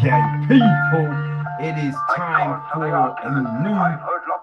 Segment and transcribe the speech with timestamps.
[0.00, 0.16] Okay,
[0.48, 1.12] people,
[1.60, 3.76] it is time for a new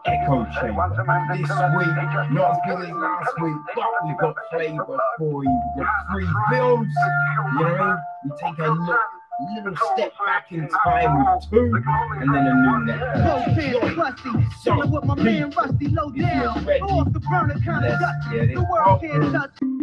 [0.05, 0.85] echo chamber.
[1.33, 5.61] This week, not as good as last week, but we've got flavor for you.
[5.75, 6.93] We've got three films.
[7.57, 7.97] You know I mean?
[8.23, 8.99] We take a look,
[9.55, 11.73] little step back in time with two,
[12.21, 14.53] and then a new Netflix.
[14.61, 16.69] So, with my man Rusty low down.
[16.83, 17.99] Off the burner kind of.
[18.29, 19.76] The world can't touch.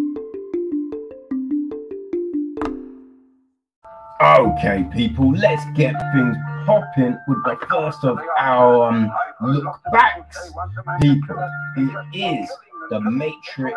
[4.22, 10.52] Okay, people, let's get things popping with the first of our um, look backs.
[11.00, 12.48] People, it is
[12.90, 13.76] The Matrix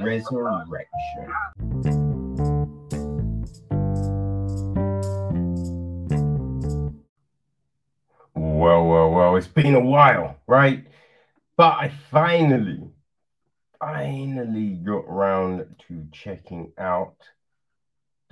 [0.00, 0.86] Resurrection.
[8.36, 10.86] Well, well, well, it's been a while, right?
[11.56, 12.88] But I finally,
[13.80, 17.16] finally got round to checking out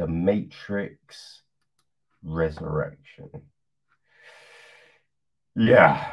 [0.00, 1.42] The Matrix
[2.22, 3.28] Resurrection.
[5.54, 6.12] Yeah,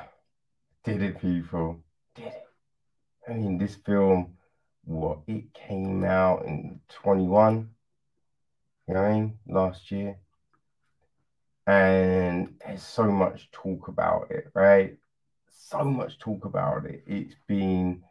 [0.84, 1.86] did it, people.
[2.14, 2.44] Did it.
[3.30, 4.34] I mean, this film,
[4.84, 7.70] what, it came out in 21,
[8.90, 10.18] you know I mean, last year.
[11.66, 14.98] And there's so much talk about it, right?
[15.50, 17.06] So much talk about it.
[17.08, 18.04] It's been,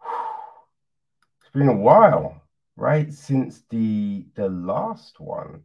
[1.40, 2.45] it's been a while,
[2.76, 3.12] right?
[3.12, 5.62] Since the the last one,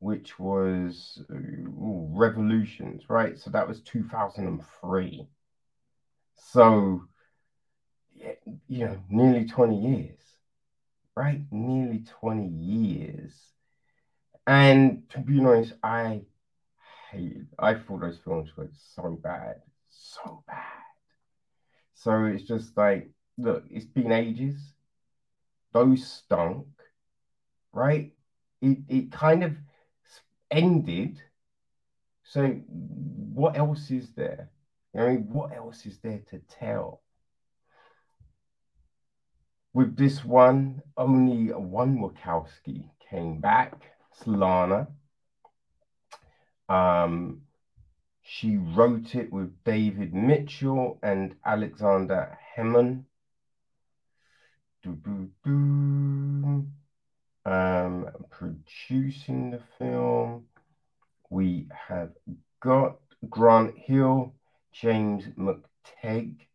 [0.00, 3.38] which was ooh, Revolutions, right?
[3.38, 5.28] So that was 2003.
[6.36, 7.08] So,
[8.68, 10.20] you know, nearly 20 years,
[11.16, 11.40] right?
[11.50, 13.34] Nearly 20 years.
[14.46, 16.22] And to be honest, I
[17.10, 20.64] hated, I thought those films were so bad, so bad.
[21.94, 24.56] So it's just like, look, it's been ages.
[25.72, 26.66] Those stunk,
[27.72, 28.12] right?
[28.60, 29.56] It, it kind of
[30.50, 31.20] ended.
[32.24, 34.50] So what else is there?
[34.96, 37.02] I mean, what else is there to tell?
[39.72, 44.88] With this one, only one Wachowski came back, so Lana.
[46.68, 47.42] Um,
[48.22, 53.04] she wrote it with David Mitchell and Alexander Hemon.
[54.88, 56.66] Doo-doo-doo.
[57.44, 60.46] Um, producing the film,
[61.30, 62.10] we have
[62.60, 62.96] got
[63.28, 64.34] Grant Hill,
[64.72, 66.46] James McTeigue,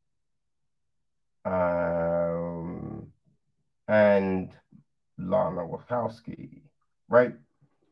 [1.45, 3.07] um,
[3.88, 4.51] and
[5.17, 6.61] Lana Wachowski,
[7.09, 7.33] right?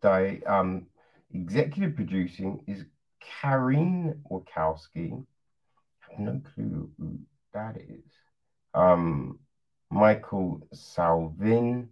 [0.02, 0.88] Di- um,
[1.34, 2.86] executive producing is
[3.20, 5.24] Karine Wachowski.
[6.10, 7.20] I have no clue who
[7.54, 8.12] that is.
[8.74, 9.40] Um,
[9.92, 11.90] Michael Salven,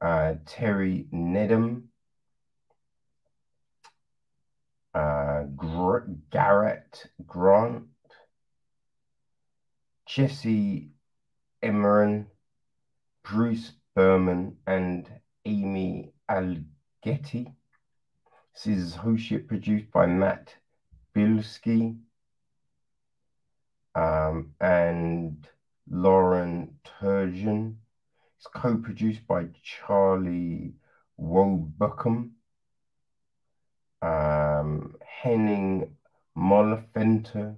[0.00, 1.88] uh, Terry Needham,
[4.92, 7.86] uh, Gr- Garrett Grant,
[10.04, 10.90] Jesse
[11.62, 12.26] Ehrman,
[13.22, 15.08] Bruce Berman, and
[15.44, 17.54] Amy Algetti.
[18.52, 20.54] This is hosted produced by Matt
[21.14, 21.96] Bilski
[23.94, 25.48] um, and
[25.90, 27.76] Lauren Turgeon.
[28.38, 30.74] It's co-produced by Charlie
[31.20, 32.30] Wobuckham,
[34.02, 35.96] um, Henning
[36.36, 37.56] Molfenter,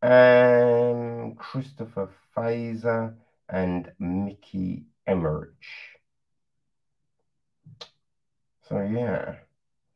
[0.00, 3.14] and Christopher Fazer
[3.48, 5.98] and Mickey Emmerich.
[8.68, 9.36] So yeah,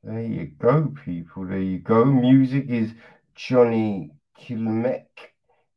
[0.03, 1.47] there you go, people.
[1.47, 2.05] There you go.
[2.05, 2.93] Music is
[3.35, 5.07] Johnny Klimek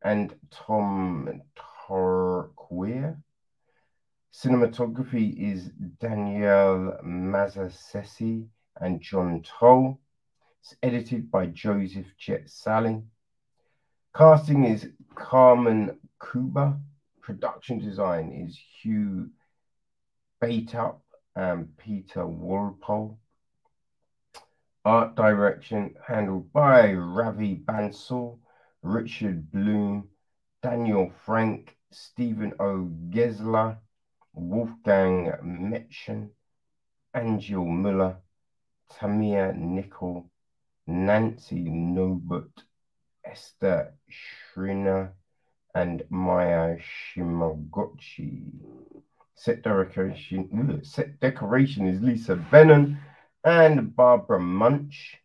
[0.01, 1.41] and Tom
[1.87, 3.17] Tykwer.
[4.33, 8.47] Cinematography is Danielle Massaccesi
[8.79, 9.99] and John Toll.
[10.61, 13.01] It's edited by Joseph Jett Sally.
[14.15, 15.97] Casting is Carmen
[16.31, 16.79] Cuba.
[17.21, 19.29] Production design is Hugh
[20.41, 21.01] Bateup
[21.35, 23.17] and Peter Walpole.
[24.85, 28.39] Art direction handled by Ravi Bansal,
[28.81, 30.09] Richard Bloom,
[30.63, 32.89] Daniel Frank, Stephen O.
[33.09, 33.77] Gesler,
[34.33, 36.29] Wolfgang Metchen,
[37.15, 38.17] Angel Muller,
[38.91, 40.29] Tamia Nickel,
[40.87, 42.63] Nancy Nobut,
[43.23, 45.13] Esther Shriner,
[45.75, 48.43] and Maya Shimoguchi.
[49.35, 52.97] Set decoration, set decoration is Lisa Bennon
[53.43, 55.17] and Barbara Munch.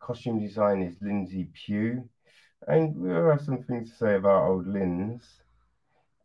[0.00, 2.08] Costume design is Lindsay Pugh.
[2.68, 5.22] And we'll have some things to say about old Linz.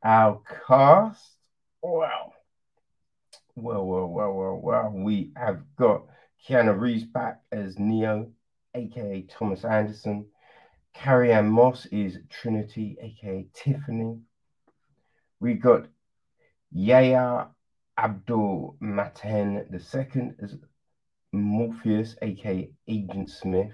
[0.03, 1.35] Our cast,
[1.81, 2.33] well,
[3.55, 6.03] well, well, well, well, well, we have got
[6.47, 8.31] Keanu Reeves back as Neo,
[8.75, 10.27] aka Thomas Anderson.
[10.93, 14.19] Carrie Ann Moss is Trinity, aka Tiffany.
[15.39, 15.87] We got
[16.71, 17.47] Yahya
[17.97, 20.55] Abdul Mateen II as
[21.31, 23.71] Morpheus, aka Agent Smith.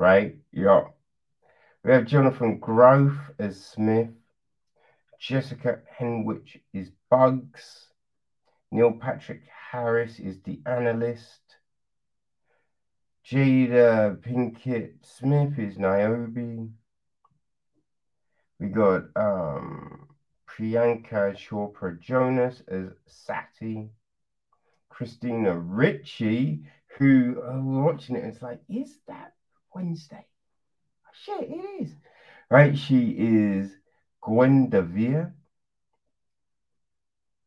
[0.00, 0.36] Right?
[0.50, 0.84] Yeah.
[1.84, 4.08] We have Jonathan Groff as Smith.
[5.18, 7.90] Jessica Henwick is Bugs.
[8.70, 11.42] Neil Patrick Harris is the analyst.
[13.26, 16.70] Jada Pinkett Smith is Niobe.
[18.58, 20.08] We got um,
[20.48, 23.90] Priyanka Chopra Jonas as Sati.
[24.88, 26.62] Christina Ricci,
[26.96, 29.34] who uh, we're watching it, it's like, is that
[29.74, 30.26] Wednesday?
[31.06, 31.94] Oh, shit, it is.
[32.50, 32.76] Right?
[32.76, 33.76] She is
[34.22, 35.32] Guinevere.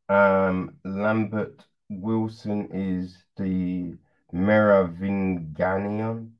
[0.09, 3.95] Um, Lambert Wilson is the
[4.31, 6.33] Merovingian.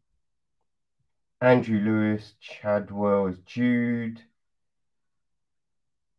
[1.42, 4.22] Andrew Lewis Caldwell is Jude.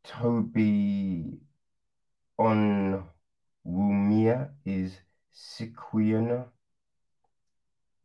[0.04, 1.40] Toby
[2.38, 3.08] Onwumere
[4.66, 4.98] is
[5.32, 6.50] Sequina.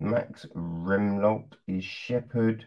[0.01, 2.65] Max Riemelt is Shepherd.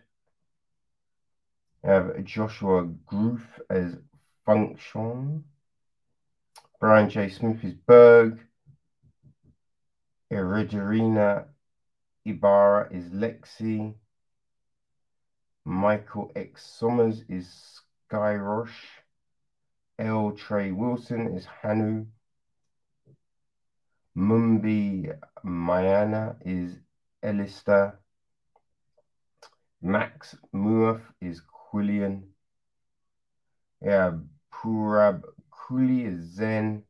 [1.82, 3.40] We have Joshua Groof
[3.70, 3.96] as
[4.44, 5.44] Function.
[6.79, 7.31] Brian J.
[7.31, 8.38] Smith is Berg.
[10.31, 11.46] Eréndira
[12.26, 13.94] Ibarra is Lexi.
[15.64, 16.67] Michael X.
[16.67, 17.81] Sommers is
[18.11, 18.76] Skyrosh.
[19.99, 20.32] L.
[20.32, 22.06] Trey Wilson is Hanu.
[24.14, 26.76] Mumbi Maina is
[27.24, 27.94] Elista.
[29.80, 32.22] Max Mauff is Quillian.
[33.80, 34.12] Yeah,
[34.52, 36.84] Purab Kohli is Zen.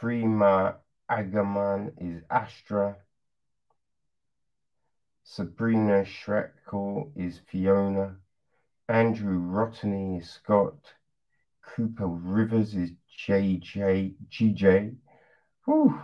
[0.00, 0.76] Freema
[1.10, 2.96] Agyeman is Astra.
[5.22, 8.16] Sabrina Schreckle is Fiona.
[8.88, 10.94] Andrew Rottany is Scott.
[11.62, 12.90] Cooper Rivers is
[13.26, 14.96] JJ GJ.
[15.64, 15.98] Whew.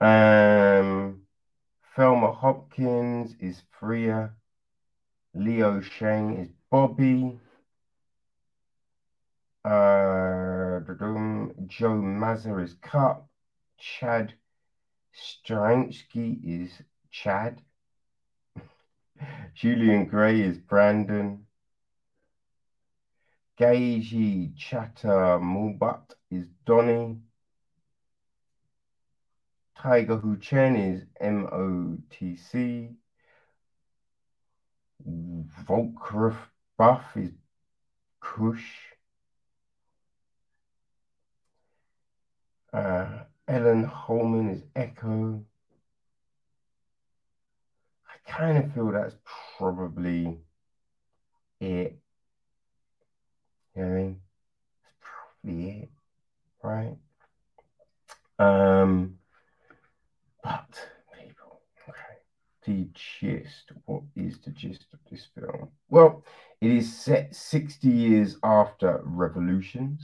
[0.00, 1.22] Um,
[1.96, 4.30] Thelma Hopkins is Freya.
[5.34, 7.38] Leo Shane is Bobby.
[9.64, 10.80] Uh,
[11.66, 13.28] Joe Mazza is Cup.
[13.76, 14.34] Chad
[15.16, 16.70] Stahelski is
[17.10, 17.60] Chad.
[19.54, 21.44] Julian Gray is Brandon.
[23.58, 27.18] Gaiji Chatter Mulbat is Donny.
[29.80, 32.94] Tiger Hu Chen is MOTC.
[35.06, 36.36] Volkruf
[36.76, 37.30] Buff is
[38.20, 38.92] Kush.
[42.72, 45.44] Uh, Ellen Holman is Echo.
[48.08, 49.14] I kind of feel that's
[49.56, 50.38] probably
[51.60, 51.98] it.
[53.76, 54.20] You know I mean?
[54.82, 55.88] That's probably it,
[56.62, 56.96] right?
[58.40, 59.17] Um,
[60.48, 60.88] but
[61.20, 62.16] people, okay,
[62.64, 63.72] the gist.
[63.84, 65.68] What is the gist of this film?
[65.90, 66.24] Well,
[66.62, 70.00] it is set 60 years after Revolutions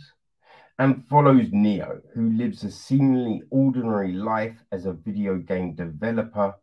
[0.79, 6.55] and follows Neo, who lives a seemingly ordinary life as a video game developer.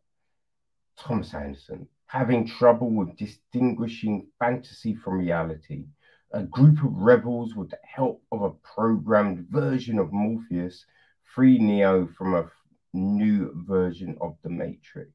[0.95, 5.85] Thomas Anderson, having trouble with distinguishing fantasy from reality.
[6.33, 10.85] A group of rebels, with the help of a programmed version of Morpheus,
[11.23, 12.49] free Neo from a
[12.93, 15.11] new version of the Matrix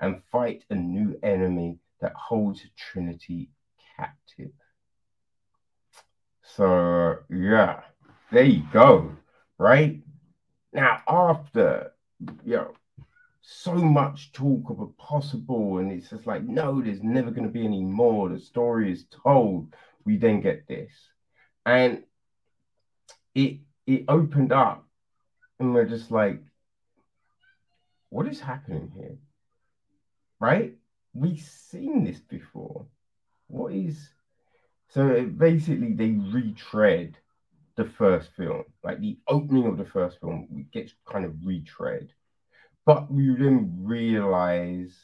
[0.00, 3.50] and fight a new enemy that holds Trinity
[3.96, 4.52] captive.
[6.42, 7.80] So, yeah
[8.30, 9.12] there you go,
[9.58, 10.00] right?
[10.72, 11.92] Now, after
[12.44, 12.72] you know
[13.40, 17.52] so much talk of a possible, and it's just like, no, there's never going to
[17.52, 18.28] be any more.
[18.28, 19.74] The story is told.
[20.04, 20.92] We then get this,
[21.66, 22.02] and
[23.34, 24.86] it it opened up,
[25.58, 26.42] and we're just like,
[28.10, 29.16] what is happening here?
[30.40, 30.74] Right?
[31.14, 32.86] We've seen this before.
[33.48, 34.10] What is
[34.88, 37.16] so basically they retread
[37.76, 38.64] the first film.
[38.82, 42.12] Like the opening of the first film gets kind of retread.
[42.84, 44.94] But we then realize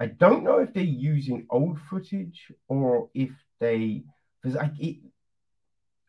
[0.00, 4.04] I don't know if they're using old footage or if they
[4.42, 4.96] because like it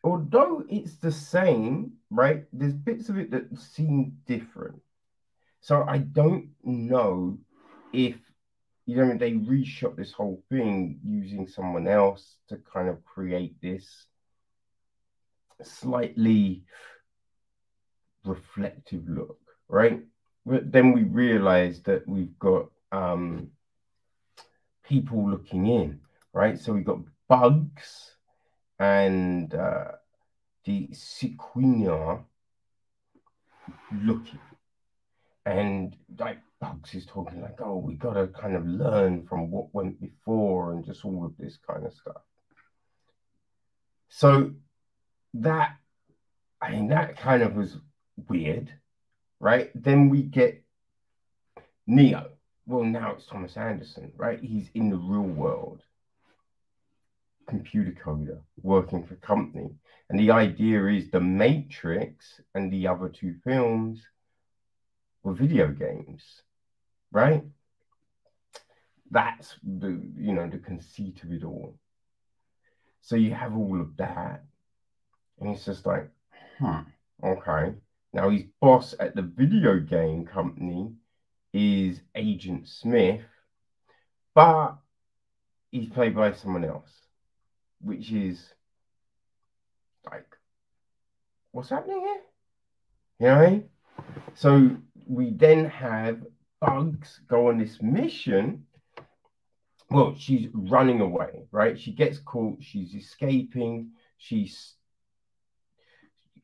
[0.02, 2.44] although it's the same, right?
[2.52, 4.80] There's bits of it that seem different.
[5.64, 7.38] So I don't know
[7.94, 8.16] if
[8.84, 14.06] you know they reshot this whole thing using someone else to kind of create this
[15.62, 16.64] slightly
[18.26, 20.02] reflective look, right?
[20.44, 23.48] But then we realize that we've got um,
[24.86, 26.00] people looking in,
[26.34, 26.58] right?
[26.58, 28.16] So we've got bugs
[28.78, 29.92] and uh,
[30.66, 32.22] the sequina
[33.90, 34.40] looking.
[35.46, 39.74] And like Bugs is talking like, oh, we got to kind of learn from what
[39.74, 42.22] went before and just all of this kind of stuff.
[44.08, 44.52] So
[45.34, 45.76] that,
[46.62, 47.76] I mean, that kind of was
[48.28, 48.72] weird,
[49.40, 49.70] right?
[49.74, 50.62] Then we get
[51.86, 52.30] Neo.
[52.66, 54.40] Well, now it's Thomas Anderson, right?
[54.40, 55.82] He's in the real world,
[57.46, 59.68] computer coder, working for company.
[60.08, 64.00] And the idea is the Matrix and the other two films
[65.24, 66.22] were video games,
[67.10, 67.42] right?
[69.10, 71.76] That's the you know the conceit of it all.
[73.00, 74.44] So you have all of that,
[75.40, 76.08] and it's just like,
[76.58, 76.80] hmm,
[77.22, 77.74] okay.
[78.12, 80.92] Now his boss at the video game company
[81.52, 83.22] is Agent Smith,
[84.34, 84.76] but
[85.70, 86.90] he's played by someone else,
[87.80, 88.54] which is
[90.10, 90.26] like,
[91.50, 92.20] what's happening here?
[93.20, 93.68] You know what I mean?
[94.34, 96.22] So we then have
[96.60, 98.66] Bugs go on this mission.
[99.90, 101.78] Well, she's running away, right?
[101.78, 104.74] She gets caught, she's escaping, she's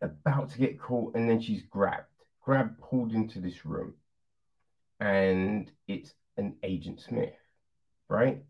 [0.02, 2.04] about to get caught, and then she's grabbed,
[2.42, 3.94] grabbed, pulled into this room.
[5.00, 7.34] And it's an Agent Smith,
[8.08, 8.42] right?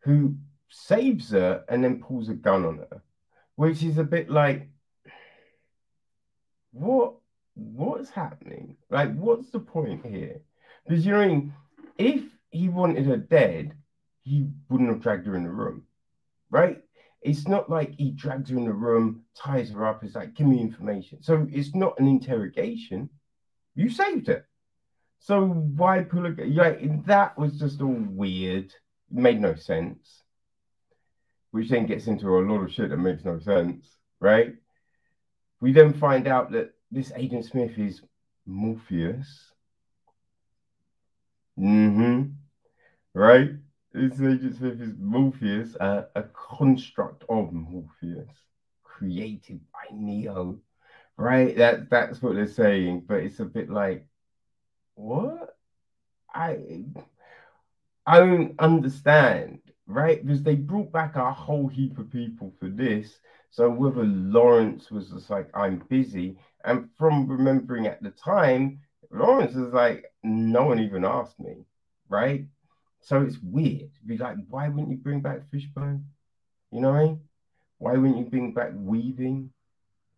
[0.00, 0.36] Who
[0.68, 3.02] saves her and then pulls a gun on her,
[3.56, 4.68] which is a bit like,
[6.72, 7.14] what
[7.60, 8.76] what's happening?
[8.90, 10.40] Like, what's the point here?
[10.86, 11.52] Because you know, I mean?
[11.98, 13.74] if he wanted her dead,
[14.22, 15.84] he wouldn't have dragged her in the room,
[16.50, 16.82] right?
[17.20, 20.02] It's not like he drags her in the room, ties her up.
[20.02, 21.22] It's like, give me information.
[21.22, 23.10] So it's not an interrogation.
[23.74, 24.46] You saved her.
[25.18, 28.72] So why pull a like that was just all weird.
[29.10, 30.22] Made no sense.
[31.50, 34.54] Which then gets into a lot of shit that makes no sense, right?
[35.60, 38.02] We then find out that this Agent Smith is
[38.46, 39.52] Morpheus.
[41.58, 42.32] Mm-hmm.
[43.14, 43.50] Right?
[43.92, 48.30] This Agent Smith is Morpheus, uh, a construct of Morpheus,
[48.82, 50.58] created by Neo.
[51.16, 51.56] Right?
[51.56, 54.06] That that's what they're saying, but it's a bit like,
[54.94, 55.56] what?
[56.32, 56.84] I
[58.06, 60.24] I don't understand, right?
[60.24, 63.18] Because they brought back a whole heap of people for this.
[63.50, 69.54] So whether Laurence was just like, I'm busy, and from remembering at the time, Laurence
[69.54, 71.64] was like, no one even asked me,
[72.08, 72.44] right?
[73.00, 73.90] So it's weird.
[73.94, 76.04] to Be like, why wouldn't you bring back Fishburne?
[76.70, 77.20] You know what I mean?
[77.78, 79.50] Why wouldn't you bring back Weaving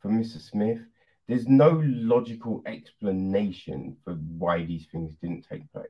[0.00, 0.40] for Mr.
[0.40, 0.80] Smith?
[1.28, 5.88] There's no logical explanation for why these things didn't take place.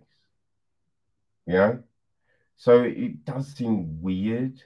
[1.47, 1.82] You know?
[2.56, 4.62] So it does seem weird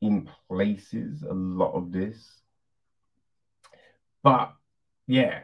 [0.00, 2.40] in places, a lot of this.
[4.22, 4.54] But
[5.06, 5.40] yeah,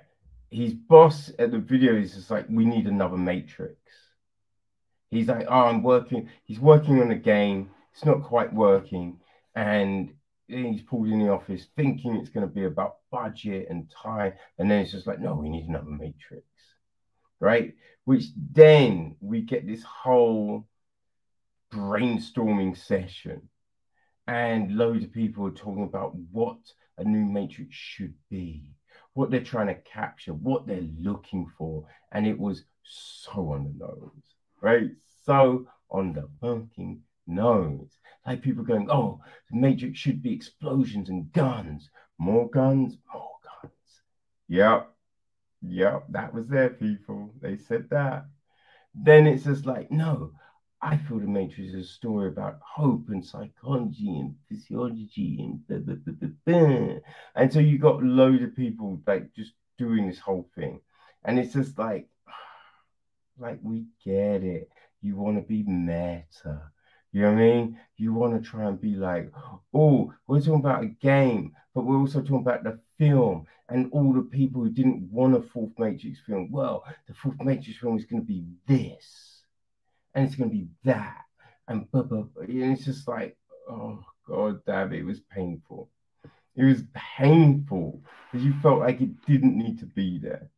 [0.51, 3.77] his boss at the video is just like, we need another Matrix.
[5.11, 6.29] He's like, oh, I'm working.
[6.45, 7.71] He's working on a game.
[7.93, 9.19] It's not quite working.
[9.55, 10.13] And
[10.49, 14.35] he's pulled in the office thinking it's going to be about budget and time.
[14.59, 16.47] And then it's just like, no, we need another Matrix.
[17.41, 17.75] Right?
[18.05, 20.67] Which then we get this whole
[21.73, 23.49] brainstorming session.
[24.27, 26.59] And loads of people are talking about what
[26.99, 28.65] a new Matrix should be
[29.15, 31.85] what they're trying to capture, what they're looking for.
[32.13, 34.91] And it was so on the nose, right?
[35.25, 37.99] So on the fucking nose.
[38.27, 41.91] Like people going, oh, the Matrix should be explosions and guns.
[42.19, 43.31] More guns, more
[43.63, 43.73] guns.
[44.49, 44.89] Yep.
[45.63, 46.05] Yep.
[46.11, 47.35] That was there, people.
[47.41, 48.27] They said that.
[48.95, 50.33] Then it's just like, no,
[50.85, 55.79] I feel the Matrix is a story about hope and psychology and physiology and blah,
[55.79, 56.97] blah, blah, blah,
[57.37, 60.81] and so you got loads of people like just doing this whole thing,
[61.25, 62.09] and it's just like,
[63.39, 64.71] like we get it.
[65.01, 66.63] You want to be meta.
[67.13, 67.81] You know what I mean?
[67.97, 69.31] You want to try and be like,
[69.73, 74.13] oh, we're talking about a game, but we're also talking about the film and all
[74.13, 76.51] the people who didn't want a fourth Matrix film.
[76.51, 79.32] Well, the fourth Matrix film is going to be this
[80.15, 81.17] and it's to be that.
[81.69, 82.45] And, blah, blah, blah.
[82.45, 83.37] and it's just like,
[83.69, 85.91] oh, God damn it was painful.
[86.55, 86.83] It was
[87.19, 90.51] painful because you felt like it didn't need to be there.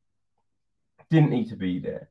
[1.10, 2.10] Didn't need to be there.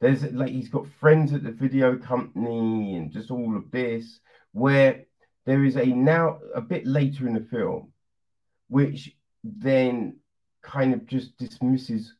[0.00, 4.20] There's like he's got friends at the video company and just all of this,
[4.52, 5.04] where
[5.44, 7.92] there is a now a bit later in the film
[8.68, 10.16] which then
[10.62, 12.14] kind of just dismisses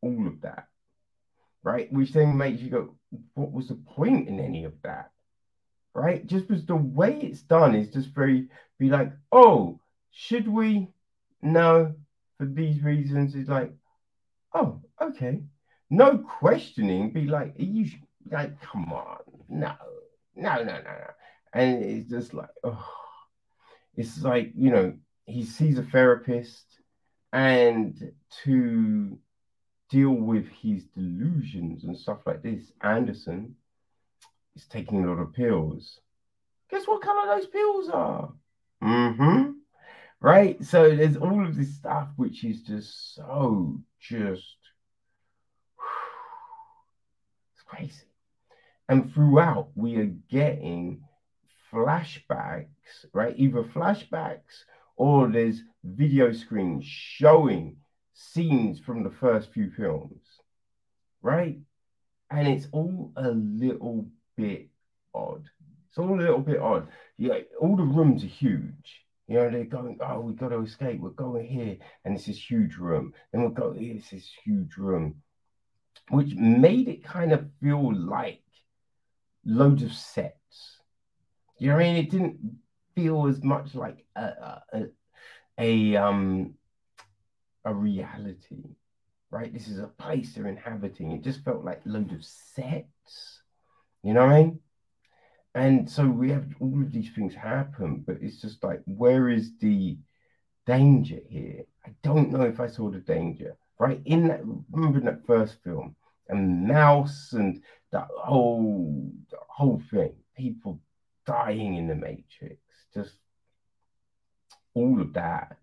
[0.00, 0.68] all of that,
[1.62, 1.92] right?
[1.92, 2.94] Which then makes you go,
[3.34, 5.10] what was the point in any of that?
[5.94, 6.26] Right?
[6.26, 10.88] Just because the way it's done is just very be like, oh, should we?
[11.42, 11.94] No,
[12.38, 13.34] for these reasons.
[13.34, 13.72] It's like,
[14.54, 15.42] oh, okay.
[15.90, 17.10] No questioning.
[17.10, 17.90] Be like, are you
[18.30, 19.74] like, come on, no,
[20.36, 21.10] no, no, no, no.
[21.52, 22.88] And it's just like, oh,
[23.96, 24.94] it's like, you know,
[25.26, 26.64] he sees a therapist
[27.32, 28.12] and
[28.44, 29.18] to
[29.92, 33.54] deal with his delusions and stuff like this, Anderson
[34.56, 36.00] is taking a lot of pills.
[36.70, 38.32] Guess what color those pills are?
[38.82, 39.50] Mm-hmm.
[40.18, 40.64] Right?
[40.64, 44.56] So there's all of this stuff which is just so just
[47.54, 48.08] it's crazy.
[48.88, 51.02] And throughout we are getting
[51.70, 53.34] flashbacks, right?
[53.36, 54.64] Either flashbacks
[54.96, 57.76] or there's video screens showing
[58.14, 60.22] scenes from the first few films,
[61.22, 61.58] right?
[62.30, 64.68] And it's all a little bit
[65.14, 65.44] odd.
[65.88, 66.88] It's all a little bit odd.
[67.18, 69.04] Yeah, all the rooms are huge.
[69.28, 71.00] You know, they're going, oh, we got to escape.
[71.00, 73.12] We're going here, and it's this huge room.
[73.32, 75.16] Then we'll go here, it's this huge room,
[76.10, 78.42] which made it kind of feel like
[79.44, 80.78] loads of sets.
[81.58, 81.96] You know what I mean?
[81.96, 82.58] It didn't
[82.94, 84.82] feel as much like a, a,
[85.58, 86.54] a um
[87.64, 88.76] a reality,
[89.30, 89.52] right?
[89.52, 91.12] This is a place they're inhabiting.
[91.12, 93.42] It just felt like loads of sets.
[94.02, 94.60] You know what I mean?
[95.54, 99.52] And so we have all of these things happen, but it's just like, where is
[99.60, 99.98] the
[100.66, 101.64] danger here?
[101.86, 104.00] I don't know if I saw the danger, right?
[104.06, 104.40] In that,
[104.70, 105.94] remember in that first film,
[106.28, 110.80] and Mouse and that whole the whole thing, people
[111.26, 112.58] dying in the Matrix,
[112.94, 113.14] just
[114.74, 115.58] all of that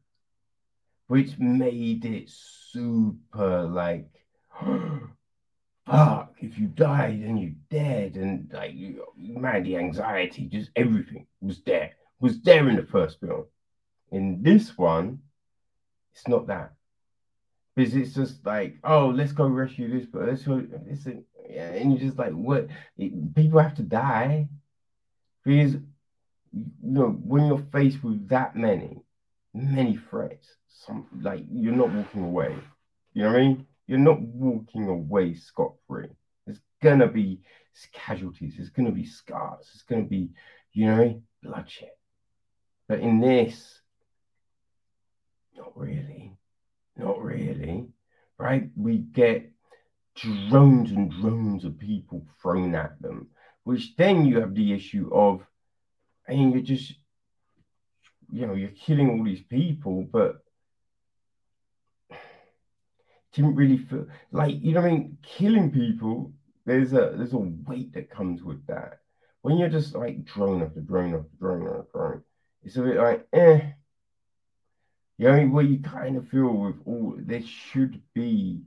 [1.09, 4.07] which made it super like
[5.87, 8.75] fuck if you died and you dead and like
[9.17, 13.45] man the anxiety just everything was there was there in the first film.
[14.11, 15.19] In this one
[16.13, 16.73] it's not that.
[17.75, 21.07] Because it's just like oh let's go rescue this but let's go this
[21.49, 22.67] yeah and you're just like what?
[22.97, 24.47] It, people have to die.
[25.43, 25.81] Because you
[26.83, 29.01] know when you're faced with that many
[29.55, 32.55] many threats some like you're not walking away.
[33.13, 33.65] You know what I mean?
[33.87, 36.09] You're not walking away scot free.
[36.45, 37.41] There's gonna be
[37.93, 38.55] casualties.
[38.57, 39.69] There's gonna be scars.
[39.73, 40.29] There's gonna be,
[40.73, 41.91] you know, bloodshed.
[42.87, 43.81] But in this,
[45.55, 46.37] not really,
[46.97, 47.87] not really,
[48.37, 48.69] right?
[48.75, 49.51] We get
[50.15, 53.27] drones and drones of people thrown at them,
[53.63, 55.41] which then you have the issue of,
[56.27, 56.93] I mean, you're just,
[58.31, 60.43] you know, you're killing all these people, but
[63.33, 65.17] didn't really feel like you know I mean?
[65.21, 66.33] Killing people
[66.65, 68.99] there's a there's a weight that comes with that.
[69.41, 72.23] When you're just like drone after drone after drone after drone
[72.63, 73.61] it's a bit like eh.
[75.17, 78.61] You know where you kind of feel with all there should be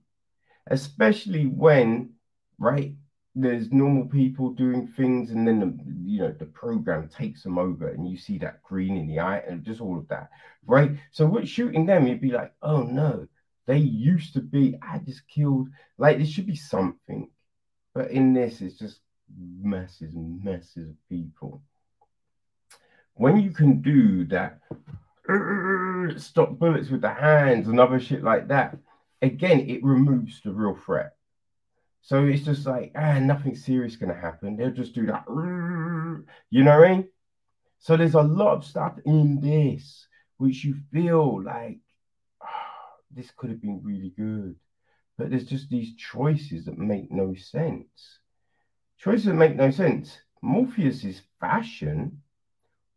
[0.69, 2.11] especially when
[2.59, 2.95] right
[3.35, 7.89] there's normal people doing things and then the, you know the program takes them over
[7.89, 10.29] and you see that green in the eye and just all of that
[10.67, 10.93] right?
[11.11, 13.27] So with shooting them you'd be like oh no
[13.67, 17.31] they used to be, I just killed, like, there should be something.
[17.95, 19.01] But in this, it's just
[19.37, 21.63] masses and masses of people.
[23.15, 24.61] When you can do that,
[26.21, 28.77] stop bullets with the hands and other shit like that,
[29.21, 31.15] again, it removes the real threat.
[32.01, 34.57] So it's just like, ah, nothing serious gonna happen.
[34.57, 35.25] They'll just do that.
[36.51, 37.09] You know what I mean?
[37.79, 41.79] So there's a lot of stuff in this which you feel like
[43.15, 44.57] this could have been really good.
[45.19, 48.19] But there's just these choices that make no sense.
[48.99, 50.19] Choices that make no sense.
[50.43, 52.23] Morpheus's fashion.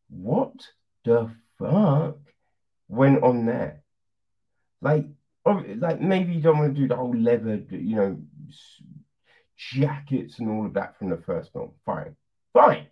[0.09, 0.53] What
[1.03, 2.17] the fuck
[2.87, 3.83] went on there?
[4.81, 5.05] Like,
[5.45, 8.19] like maybe you don't want to do the whole leather, you know,
[9.57, 11.71] jackets and all of that from the first film.
[11.85, 12.15] Fine,
[12.53, 12.87] fine.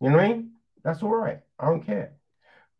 [0.00, 0.50] You know what I mean?
[0.82, 1.40] That's all right.
[1.58, 2.12] I don't care.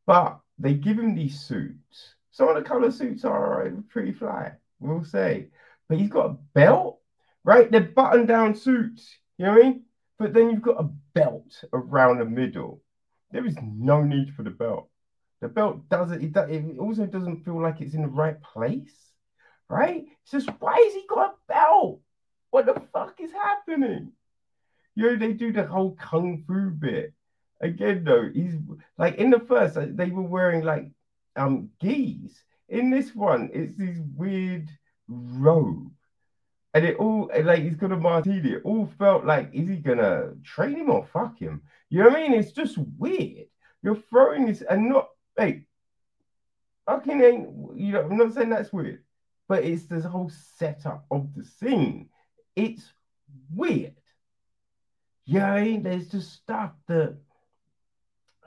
[0.06, 5.04] But they give him these suits some of the color suits are pretty fly, we'll
[5.04, 5.46] say.
[5.88, 7.00] But he's got a belt,
[7.44, 7.70] right?
[7.70, 9.82] They're button down suits, you know what I mean?
[10.18, 12.82] But then you've got a belt around the middle.
[13.30, 14.90] There is no need for the belt.
[15.40, 18.94] The belt doesn't, it, it also doesn't feel like it's in the right place,
[19.70, 20.04] right?
[20.22, 22.02] It's just, why has he got a belt?
[22.50, 24.12] What the fuck is happening?
[24.94, 27.14] You know, they do the whole kung fu bit.
[27.62, 28.56] Again, though, he's
[28.98, 30.90] like in the first, they were wearing like
[31.36, 32.42] um geese.
[32.68, 34.68] In this one, it's this weird
[35.08, 35.90] robe.
[36.74, 38.52] And it all like he's got a martini.
[38.52, 41.62] It all felt like, is he gonna train him or fuck him?
[41.88, 42.38] You know what I mean?
[42.38, 43.46] It's just weird.
[43.82, 45.64] You're throwing this and not hey,
[46.86, 49.02] fucking ain't you know, I'm not saying that's weird,
[49.48, 52.08] but it's this whole setup of the scene.
[52.54, 52.92] It's
[53.54, 53.94] weird.
[55.24, 55.82] Yeah, I mean?
[55.82, 57.16] there's just stuff that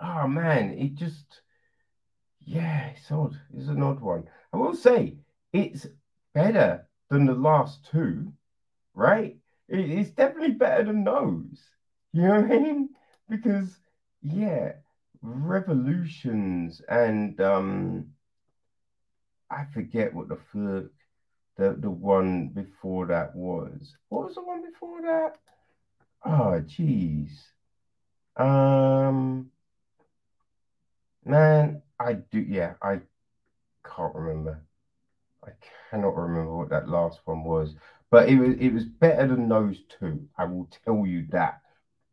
[0.01, 1.41] oh man, it just
[2.49, 3.39] yeah, it's odd.
[3.55, 4.27] It's an odd one.
[4.51, 5.17] I will say
[5.53, 5.85] it's
[6.33, 8.33] better than the last two,
[8.95, 9.37] right?
[9.67, 11.61] It's definitely better than those.
[12.11, 12.89] You know what I mean?
[13.29, 13.79] Because
[14.23, 14.73] yeah,
[15.21, 18.07] revolutions and um
[19.51, 20.89] I forget what the third
[21.57, 23.95] the the one before that was.
[24.07, 25.37] What was the one before that?
[26.25, 27.29] Oh jeez.
[28.37, 29.51] Um
[31.23, 33.01] man, I do yeah, I
[33.85, 34.63] can't remember.
[35.45, 35.51] I
[35.89, 37.75] cannot remember what that last one was,
[38.11, 40.27] but it was it was better than those two.
[40.37, 41.61] I will tell you that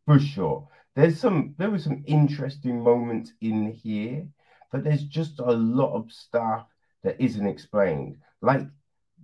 [0.06, 0.68] for sure.
[0.94, 4.26] There's some there were some interesting moments in here,
[4.72, 6.66] but there's just a lot of stuff
[7.02, 8.18] that isn't explained.
[8.42, 8.66] Like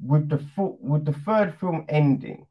[0.03, 0.45] with the
[0.81, 2.47] with the third film ending,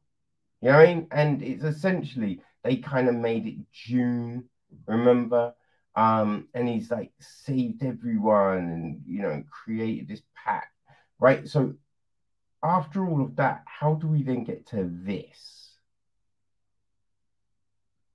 [0.60, 1.08] you know what I mean?
[1.10, 4.48] And it's essentially they kind of made it June,
[4.86, 5.54] remember?
[5.94, 10.70] Um, and he's like saved everyone and you know created this pack,
[11.20, 11.46] right?
[11.46, 11.74] So
[12.62, 15.76] after all of that, how do we then get to this?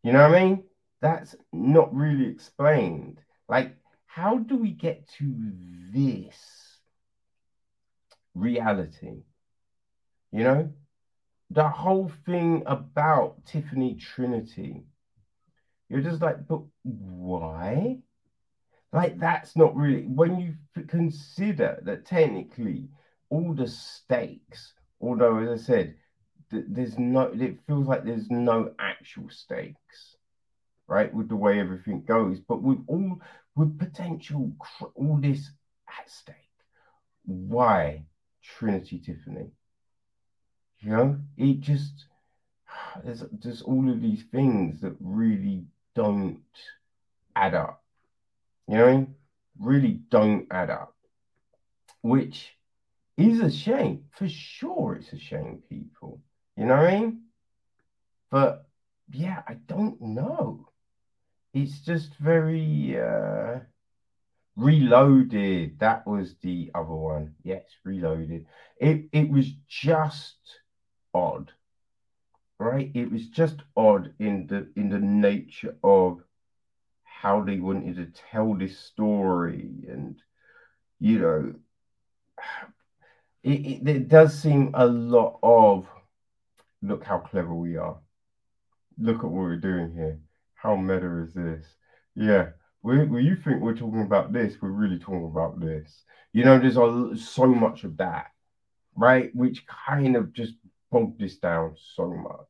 [0.03, 0.63] You know what I mean?
[1.01, 3.19] That's not really explained.
[3.49, 5.35] Like, how do we get to
[5.93, 6.37] this
[8.33, 9.23] reality?
[10.31, 10.73] You know,
[11.49, 14.83] the whole thing about Tiffany Trinity,
[15.89, 17.99] you're just like, but why?
[18.91, 20.55] Like, that's not really, when you
[20.87, 22.89] consider that technically
[23.29, 25.95] all the stakes, although, as I said,
[26.51, 30.17] th- there's no, it feels like there's no actual stakes,
[30.87, 31.13] right?
[31.13, 33.21] With the way everything goes, but with all,
[33.55, 34.51] with potential,
[34.95, 35.51] all this
[35.87, 36.35] at stake,
[37.25, 38.05] why
[38.41, 39.51] Trinity Tiffany?
[40.79, 42.05] You know, it just
[43.03, 45.65] there's just all of these things that really
[45.97, 46.43] don't
[47.35, 47.83] add up.
[48.67, 49.07] You know?
[49.59, 50.93] Really don't add up.
[52.03, 52.55] Which
[53.17, 54.03] is a shame.
[54.11, 56.21] For sure it's a shame, people.
[56.55, 57.21] You know what I mean?
[58.29, 58.67] But
[59.11, 60.69] yeah, I don't know.
[61.53, 63.61] It's just very uh
[64.55, 65.79] reloaded.
[65.79, 67.33] That was the other one.
[67.43, 68.45] Yes, reloaded.
[68.79, 70.37] It it was just
[71.13, 71.51] odd
[72.59, 72.91] right?
[72.93, 76.21] It was just odd in the in the nature of
[77.03, 80.15] how they wanted to tell this story and
[80.99, 81.53] you know
[83.43, 85.87] it, it, does seem a lot of
[86.81, 87.97] look how clever we are.
[88.99, 90.19] Look at what we're doing here.
[90.55, 91.65] How meta is this?
[92.15, 92.49] Yeah
[92.81, 96.03] when you think we're talking about this we're really talking about this.
[96.33, 98.27] You know there's a, so much of that
[98.97, 99.33] right?
[99.33, 100.55] Which kind of just
[100.91, 102.47] bogged this down so much.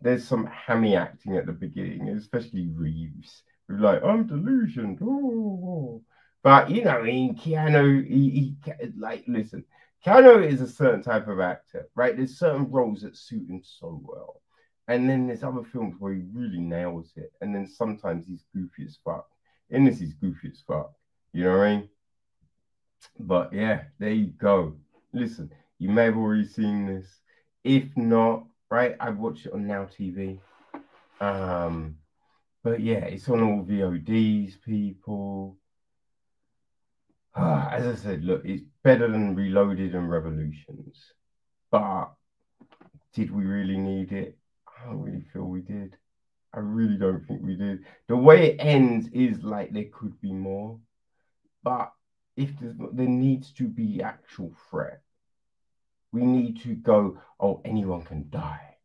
[0.00, 4.98] There's some hammy acting at the beginning, especially Reeves, like, I'm delusioned.
[5.02, 6.02] Oh.
[6.42, 8.56] But you know, in Keanu, he, he
[8.96, 9.64] like listen,
[10.04, 12.16] Keanu is a certain type of actor, right?
[12.16, 14.40] There's certain roles that suit him so well.
[14.86, 17.32] And then there's other films where he really nails it.
[17.40, 19.26] And then sometimes he's goofy as fuck.
[19.70, 20.92] In this, he's goofy as fuck.
[21.32, 21.88] You know what I mean?
[23.18, 24.76] But yeah, there you go.
[25.12, 27.08] Listen, you may have already seen this.
[27.66, 30.38] If not, right, I've watched it on Now TV.
[31.20, 31.96] Um,
[32.62, 35.56] but yeah, it's on all VODs, people.
[37.36, 41.12] As I said, look, it's better than Reloaded and Revolutions.
[41.72, 42.12] But
[43.14, 44.38] did we really need it?
[44.68, 45.96] I don't really feel we did.
[46.54, 47.80] I really don't think we did.
[48.06, 50.78] The way it ends is like there could be more.
[51.64, 51.90] But
[52.36, 55.00] if there needs to be actual threat,
[56.16, 58.76] we need to go, oh, anyone can die,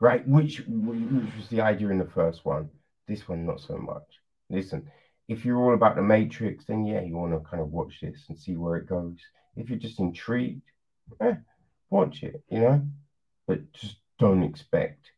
[0.00, 0.26] right?
[0.26, 2.70] Which, which was the idea in the first one.
[3.08, 4.04] This one, not so much.
[4.48, 4.88] Listen,
[5.26, 8.24] if you're all about the Matrix, then yeah, you want to kind of watch this
[8.28, 9.18] and see where it goes.
[9.56, 10.62] If you're just intrigued,
[11.20, 11.34] eh,
[11.90, 12.86] watch it, you know,
[13.46, 15.10] but just don't expect,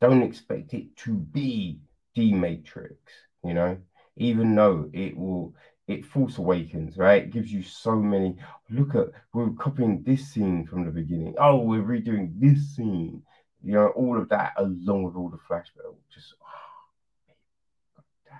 [0.00, 1.80] don't expect it to be
[2.14, 2.96] the Matrix,
[3.44, 3.76] you know,
[4.16, 5.54] even though it will
[5.88, 7.22] it Force Awakens, right?
[7.22, 8.36] It gives you so many.
[8.70, 11.34] Look at we're copying this scene from the beginning.
[11.38, 13.22] Oh, we're redoing this scene.
[13.62, 15.94] You know, all of that along with all the flashback.
[16.12, 18.34] Just oh,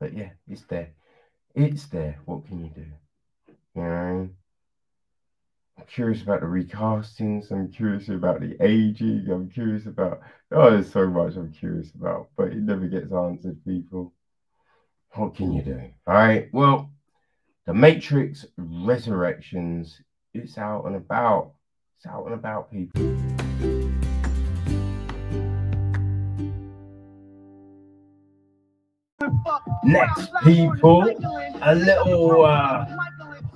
[0.00, 0.92] but yeah, it's there.
[1.54, 2.18] it's there.
[2.24, 2.86] What can you do?
[3.74, 4.28] You know,
[5.78, 7.50] I'm curious about the recastings.
[7.50, 9.26] I'm curious about the aging.
[9.30, 10.20] I'm curious about
[10.52, 14.12] oh, there's so much I'm curious about, but it never gets answered, people.
[15.14, 15.80] What can you do?
[16.06, 16.48] All right.
[16.52, 16.90] Well,
[17.66, 20.00] the Matrix Resurrections,
[20.34, 21.52] it's out and about.
[21.96, 23.16] It's out and about, people.
[29.84, 31.02] Next, people,
[31.62, 32.86] a little uh,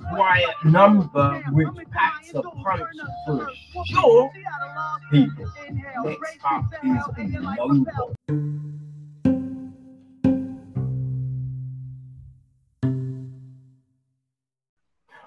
[0.09, 2.81] quiet number which packs a punch
[3.73, 4.31] for sure.
[5.11, 5.51] People,
[6.03, 6.65] next up
[8.29, 8.72] is.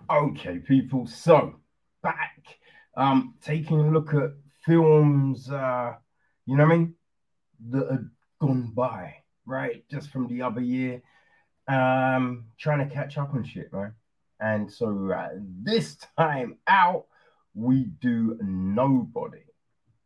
[0.09, 1.57] Okay, people, so
[2.01, 2.45] back,
[2.97, 4.31] um, taking a look at
[4.65, 5.95] films, uh,
[6.45, 6.95] you know what I mean,
[7.71, 9.15] that had gone by,
[9.47, 11.03] right, just from the other year,
[11.67, 13.91] um, trying to catch up on shit, right?
[14.39, 17.07] And so uh, this time out,
[17.55, 19.43] we do nobody,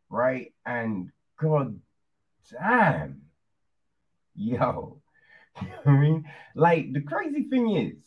[0.09, 0.51] right?
[0.65, 1.79] And god
[2.49, 3.21] damn,
[4.33, 4.99] yo,
[5.61, 6.25] you know I mean?
[6.55, 7.99] Like the crazy thing is,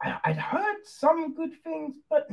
[0.00, 2.28] I, I'd heard some good things, but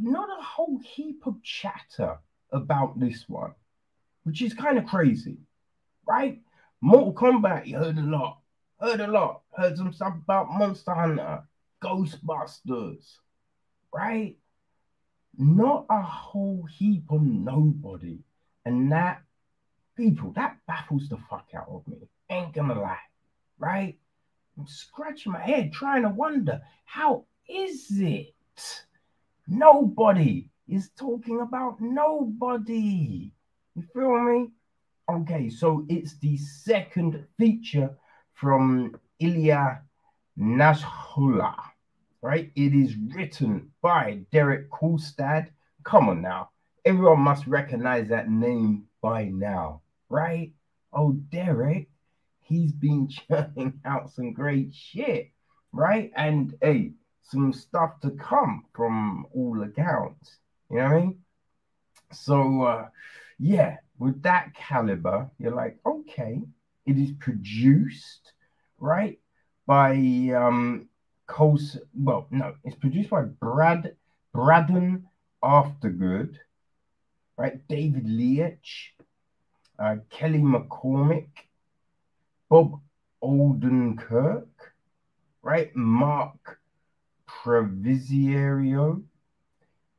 [0.00, 2.18] not a whole heap of chatter
[2.52, 3.54] about this one,
[4.24, 5.38] which is kind of crazy,
[6.06, 6.40] right?
[6.80, 8.38] Mortal Kombat, you heard a lot,
[8.80, 11.42] heard a lot, heard some stuff about Monster Hunter,
[11.82, 13.18] Ghostbusters,
[13.92, 14.36] right?
[15.36, 18.18] Not a whole heap on nobody.
[18.64, 19.22] And that,
[19.96, 22.08] people, that baffles the fuck out of me.
[22.28, 22.98] Ain't gonna lie,
[23.58, 23.98] right?
[24.60, 28.34] I'm scratching my head trying to wonder how is it?
[29.48, 33.32] Nobody is talking about nobody.
[33.74, 34.48] You feel me?
[35.10, 37.96] Okay, so it's the second feature
[38.34, 39.80] from Ilya
[40.38, 41.56] Naishuller,
[42.20, 42.52] right?
[42.54, 45.48] It is written by Derek Kolstad.
[45.84, 46.50] Come on now.
[46.84, 50.52] Everyone must recognize that name by now, right?
[50.92, 51.88] Oh, Derek,
[52.50, 55.30] he's been churning out some great shit,
[55.72, 56.10] right?
[56.16, 60.36] And hey, some stuff to come from all accounts.
[60.70, 61.18] You know what I mean?
[62.12, 62.88] So uh
[63.38, 66.42] yeah, with that caliber, you're like, okay,
[66.84, 68.32] it is produced,
[68.78, 69.18] right?
[69.66, 69.94] By
[70.36, 70.88] um
[71.26, 73.94] Coles well, no, it's produced by Brad
[74.34, 75.06] Braden
[75.42, 76.34] Aftergood,
[77.36, 77.66] right?
[77.68, 78.94] David Leitch,
[79.78, 81.28] uh, Kelly McCormick,
[82.50, 82.80] Bob
[83.22, 84.48] Odenkirk,
[85.40, 85.70] right?
[85.76, 86.58] Mark
[87.24, 89.02] Provissiero.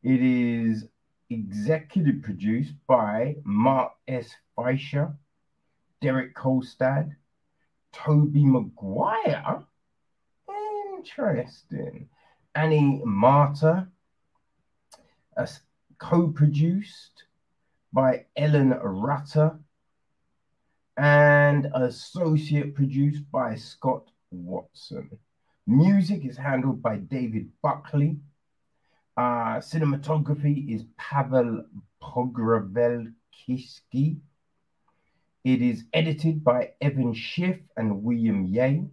[0.03, 0.85] It is
[1.29, 4.35] executive produced by Mark S.
[4.57, 5.13] Fisher,
[6.01, 7.15] Derek Kolstad,
[7.93, 9.63] Tobey Maguire.
[10.97, 12.09] Interesting.
[12.53, 13.87] Annie Marta,
[15.37, 15.47] uh,
[15.99, 17.23] co-produced
[17.93, 19.57] by Ellen Rutter
[21.01, 25.09] and associate produced by Scott Watson.
[25.65, 28.17] Music is handled by David Buckley.
[29.17, 31.65] Uh, cinematography is Pavel
[32.03, 34.17] Pogorzhelskiy.
[35.43, 38.85] It is edited by Evan Schiff and William Ye.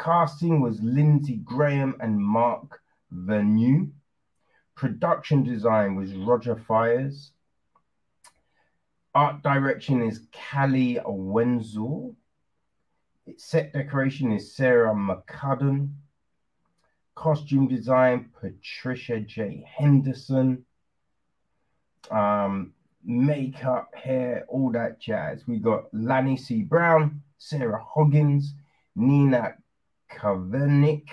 [0.00, 2.80] Casting was Lindsey Graham and Mark
[3.14, 3.92] Vernew.
[4.74, 7.30] Production design was Roger Fires.
[9.16, 12.14] Art direction is Callie Wenzel.
[13.38, 15.94] Set decoration is Sarah McCudden.
[17.14, 19.64] Costume design, Patricia J.
[19.74, 20.66] Henderson.
[22.10, 22.74] Um,
[23.06, 25.48] makeup, hair, all that jazz.
[25.48, 26.60] We got Lanny C.
[26.60, 28.52] Brown, Sarah Hoggins,
[28.96, 29.54] Nina
[30.12, 31.08] Kavernick,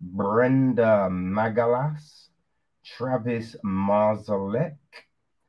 [0.00, 2.28] Brenda Magalas,
[2.82, 4.76] Travis Marzalek,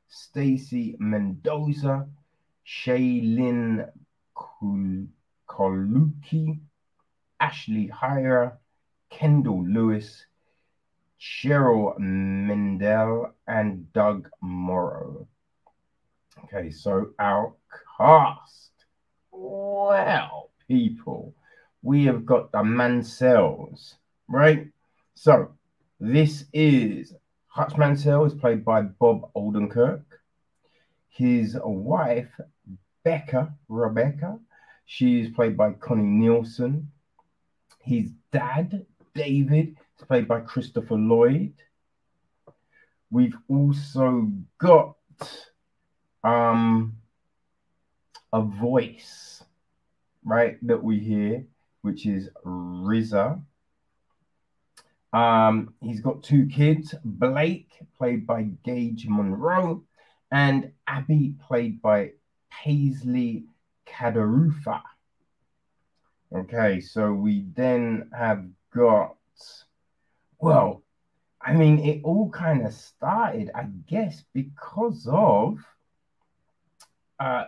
[0.08, 2.08] Stacy Mendoza,
[2.66, 3.88] Shaylin
[5.48, 6.60] Koluki,
[7.40, 8.56] Ashley Hyra,
[9.10, 10.26] Kendall Lewis,
[11.20, 15.26] Cheryl Mendel, and Doug Morrow.
[16.44, 17.54] Okay, so our
[17.96, 18.70] cast.
[19.30, 21.34] Well, people,
[21.82, 23.96] we have got the Mansells,
[24.28, 24.68] right?
[25.14, 25.52] So
[26.00, 27.14] this is
[27.56, 30.02] Hutch Mansell is played by Bob Odenkirk.
[31.08, 32.28] His wife,
[33.02, 34.38] Becca, Rebecca,
[34.84, 36.90] she is played by Connie Nielsen.
[37.80, 41.54] His dad, David, is played by Christopher Lloyd.
[43.10, 44.96] We've also got
[46.22, 46.98] um,
[48.34, 49.42] a voice,
[50.26, 51.46] right, that we hear,
[51.80, 53.40] which is RZA.
[55.12, 59.84] Um, he's got two kids, Blake, played by Gage Munroe,
[60.30, 62.12] and Abby, played by
[62.50, 63.44] Paisley
[63.86, 64.82] Kadarufa.
[66.34, 69.16] Okay, so we then have got,
[70.38, 70.82] well,
[71.40, 75.60] I mean, it all kind of started, I guess, because of,
[77.20, 77.44] uh,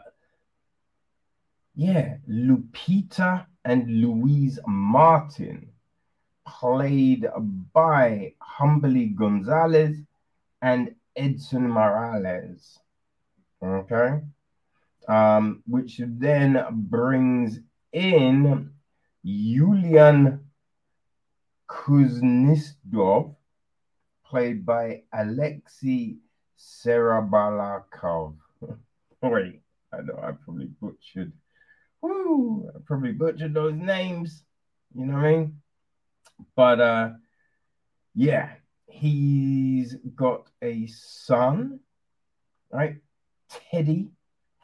[1.74, 5.70] yeah, Lupita and Louise Martin,
[6.48, 7.26] played
[7.72, 9.96] by Humbly Gonzalez
[10.62, 12.78] and Edsson Morales.
[13.62, 14.20] Okay.
[15.06, 17.60] Um, which then brings
[17.92, 18.70] in
[19.24, 20.40] Yulian
[21.68, 23.34] Kuznetsov,
[24.24, 26.16] played by Alexei
[26.58, 28.34] Serabalakov.
[29.22, 29.60] Wait,
[29.92, 31.32] I know I probably butchered.
[32.00, 34.44] Woo, I probably butchered those names.
[34.94, 35.60] You know what I mean?
[36.54, 37.10] But uh
[38.14, 38.54] yeah,
[38.86, 41.80] he's got a son,
[42.72, 42.96] right?
[43.48, 44.10] Teddy,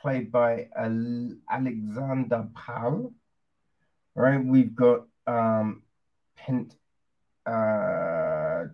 [0.01, 3.13] played by Alexander Pal.
[4.17, 5.83] Right, we've got um
[6.37, 6.77] Pent
[7.47, 8.65] uh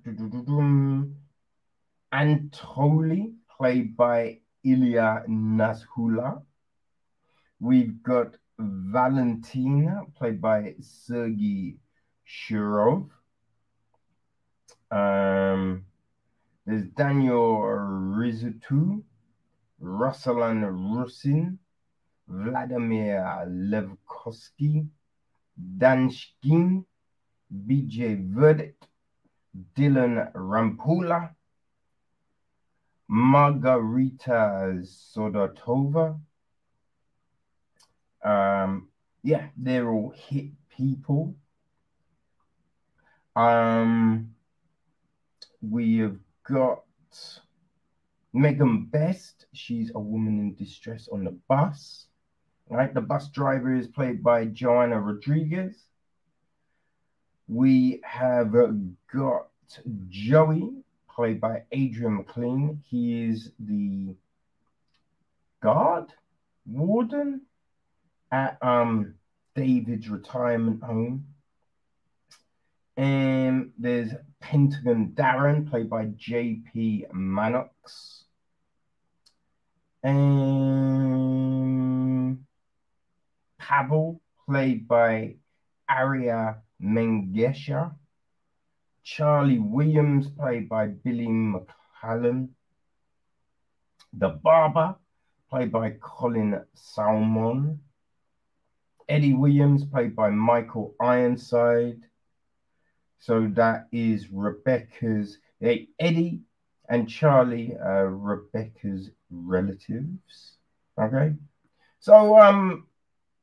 [2.13, 6.43] Antoli, played by Ilya Nashula.
[7.61, 11.77] We've got Valentina, played by Sergei
[12.31, 13.09] Shirov.
[14.91, 15.85] Um,
[16.65, 19.03] there's Daniel Rizutu,
[19.83, 21.59] Ruslan Rusin,
[22.29, 24.87] Vladimir Levkovsky,
[25.79, 26.85] Danshkin,
[27.53, 28.87] BJ Verdict,
[29.75, 31.35] Dylan Rampula,
[33.09, 36.21] Margarita Sodatova.
[38.23, 38.89] Um,
[39.25, 41.35] yeah, they're all hit people.
[43.37, 44.35] Um,
[45.63, 46.83] we have got
[48.33, 49.47] Megan Best.
[49.53, 52.07] She's a woman in distress on the bus.
[52.69, 55.77] Right, the bus driver is played by Joanna Rodriguez.
[57.49, 58.55] We have
[59.13, 59.49] got
[60.09, 60.71] Joey,
[61.13, 62.81] played by Adrian McLean.
[62.89, 64.15] He is the
[65.61, 66.13] guard,
[66.65, 67.43] warden
[68.31, 69.15] at um
[69.57, 71.27] David's retirement home.
[72.97, 78.25] And there's Pentagon Darren, played by JP Manox.
[80.03, 80.81] And
[83.59, 85.37] Pavel, played by
[85.89, 87.95] Arya Mengesha.
[89.03, 92.49] Charlie Williams, played by Billy McCallum.
[94.13, 94.97] The Barber,
[95.49, 97.81] played by Colin Salmon.
[99.09, 102.01] Eddie Williams, played by Michael Ironside.
[103.21, 106.41] So that is Rebecca's hey, Eddie
[106.89, 110.57] and Charlie, uh, Rebecca's relatives.
[110.99, 111.35] Okay.
[112.01, 112.87] So um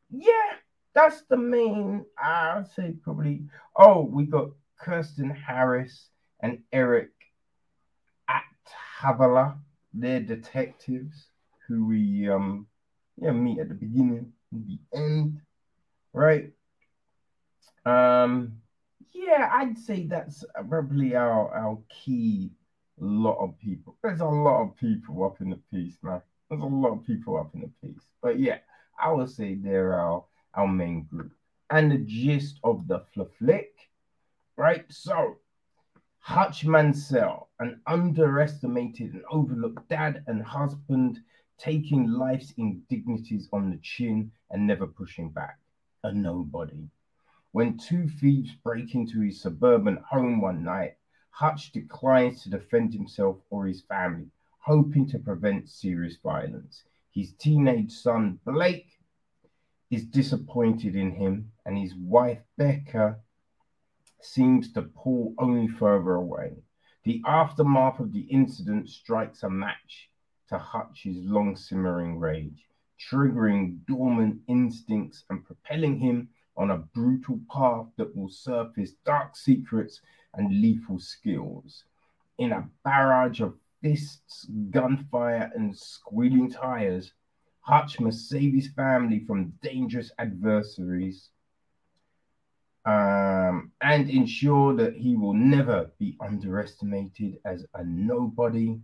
[0.10, 0.54] yeah,
[0.96, 3.44] that's the main I'd say probably
[3.76, 6.10] oh we got Kirsten Harris
[6.42, 7.12] and Eric
[8.28, 8.44] at
[9.00, 9.58] Havala.
[9.94, 11.28] They're detectives
[11.68, 12.66] who we um
[13.22, 15.42] yeah meet at the beginning and the end,
[16.14, 16.52] right?
[17.86, 18.54] Um
[19.18, 22.52] yeah, I'd say that's probably our our key
[23.00, 23.98] lot of people.
[24.04, 26.22] There's a lot of people up in the piece, man.
[26.50, 28.04] There's a lot of people up in the piece.
[28.22, 28.60] But yeah,
[29.02, 31.32] I would say they're our our main group.
[31.70, 33.06] And the gist of the
[33.38, 33.74] flick,
[34.56, 34.86] right?
[34.90, 35.38] So
[36.20, 41.20] Hutch Mansell, an underestimated and overlooked dad and husband,
[41.58, 45.58] taking life's indignities on the chin and never pushing back.
[46.04, 46.88] A nobody.
[47.54, 50.98] When two thieves break into his suburban home one night,
[51.30, 56.84] Hutch declines to defend himself or his family, hoping to prevent serious violence.
[57.12, 59.00] His teenage son, Blake,
[59.90, 63.22] is disappointed in him, and his wife, Becca,
[64.20, 66.58] seems to pull only further away.
[67.04, 70.10] The aftermath of the incident strikes a match
[70.50, 72.68] to Hutch's long simmering rage,
[73.00, 80.02] triggering dormant instincts and propelling him on a brutal path that will surface dark secrets
[80.34, 81.84] and lethal skills.
[82.40, 87.14] In a barrage of fists, gunfire, and squealing tires,
[87.62, 91.30] Hutch must save his family from dangerous adversaries
[92.86, 98.80] um, and ensure that he will never be underestimated as a nobody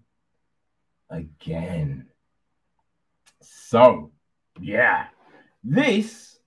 [1.09, 2.07] again.
[3.41, 4.11] So,
[4.59, 5.05] yeah,
[5.63, 6.39] this,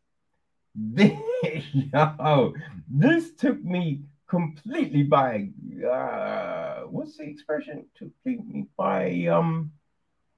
[0.77, 1.13] this
[1.73, 2.55] Yo,
[2.89, 5.49] this took me completely by
[5.89, 7.87] uh what's the expression?
[7.97, 9.73] Took me by um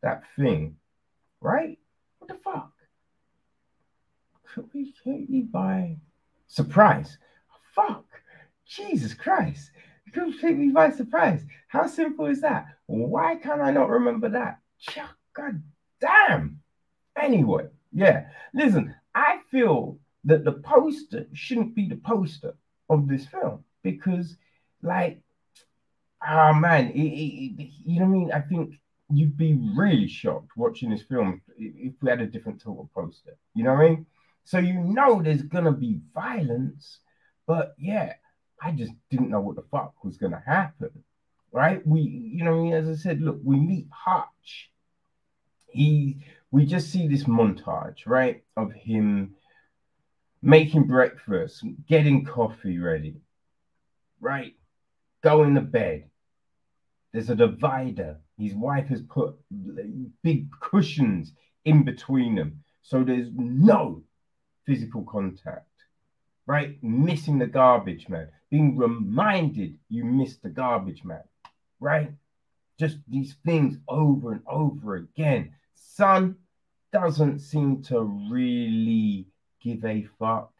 [0.02, 0.76] that thing,
[1.40, 1.78] right?
[2.18, 2.72] What the fuck?
[4.54, 5.96] Completely by
[6.46, 7.18] surprise.
[7.74, 8.04] Fuck.
[8.66, 9.70] Jesus Christ.
[10.12, 11.44] Completely by surprise.
[11.68, 12.66] How simple is that?
[12.86, 14.60] Why can't I not remember that?
[15.34, 15.62] God
[16.00, 16.60] damn.
[17.16, 18.26] Anyway, yeah.
[18.54, 19.98] Listen, I feel
[20.28, 22.54] that the poster shouldn't be the poster
[22.90, 24.36] of this film because,
[24.82, 25.20] like,
[26.28, 28.32] oh man, it, it, it, you know what I mean?
[28.32, 28.74] I think
[29.10, 33.38] you'd be really shocked watching this film if we had a different total poster.
[33.54, 34.06] You know what I mean?
[34.44, 36.98] So you know there's gonna be violence,
[37.46, 38.12] but yeah,
[38.62, 40.90] I just didn't know what the fuck was gonna happen.
[41.52, 41.84] Right?
[41.86, 42.72] We, you know, I mean?
[42.74, 44.70] as I said, look, we meet Hutch.
[45.68, 46.18] He
[46.50, 49.34] we just see this montage, right, of him
[50.42, 53.16] making breakfast, getting coffee ready,
[54.20, 54.54] right,
[55.22, 56.04] going to bed.
[57.12, 58.18] There's a divider.
[58.38, 59.36] His wife has put
[60.22, 61.32] big cushions
[61.64, 62.62] in between them.
[62.82, 64.02] So there's no
[64.66, 65.66] physical contact,
[66.46, 66.82] right?
[66.82, 71.24] Missing the garbage man, being reminded you missed the garbage man,
[71.80, 72.12] right?
[72.78, 75.52] Just these things over and over again
[75.98, 76.36] son
[76.92, 79.26] doesn't seem to really
[79.62, 80.52] give a fuck.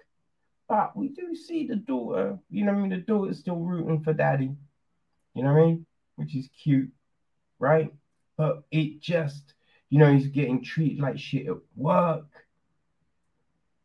[0.68, 2.90] But we do see the daughter, you know I mean?
[2.90, 4.50] The daughter's still rooting for daddy,
[5.34, 5.86] you know what I mean?
[6.16, 6.90] Which is cute,
[7.58, 7.92] right?
[8.36, 9.54] But it just,
[9.88, 12.26] you know, he's getting treated like shit at work.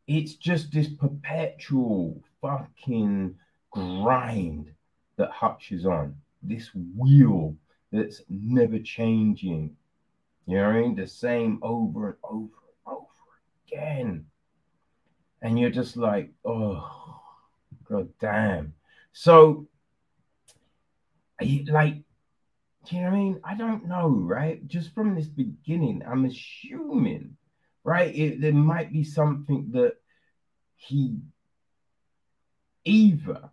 [0.06, 3.36] It's just this perpetual fucking
[3.70, 4.70] grind
[5.16, 6.16] that Hutch is on.
[6.42, 7.56] This wheel
[7.90, 9.74] that's never changing
[10.46, 10.94] you know what I mean?
[10.94, 13.06] The same over and over and over
[13.66, 14.26] again.
[15.44, 17.20] And you're just like, oh,
[17.86, 18.72] god damn.
[19.12, 19.68] So,
[21.40, 21.96] like,
[22.86, 23.40] do you know what I mean?
[23.44, 24.66] I don't know, right?
[24.66, 27.36] Just from this beginning, I'm assuming,
[27.84, 28.16] right?
[28.16, 29.96] It, there might be something that
[30.76, 31.18] he
[32.86, 33.50] either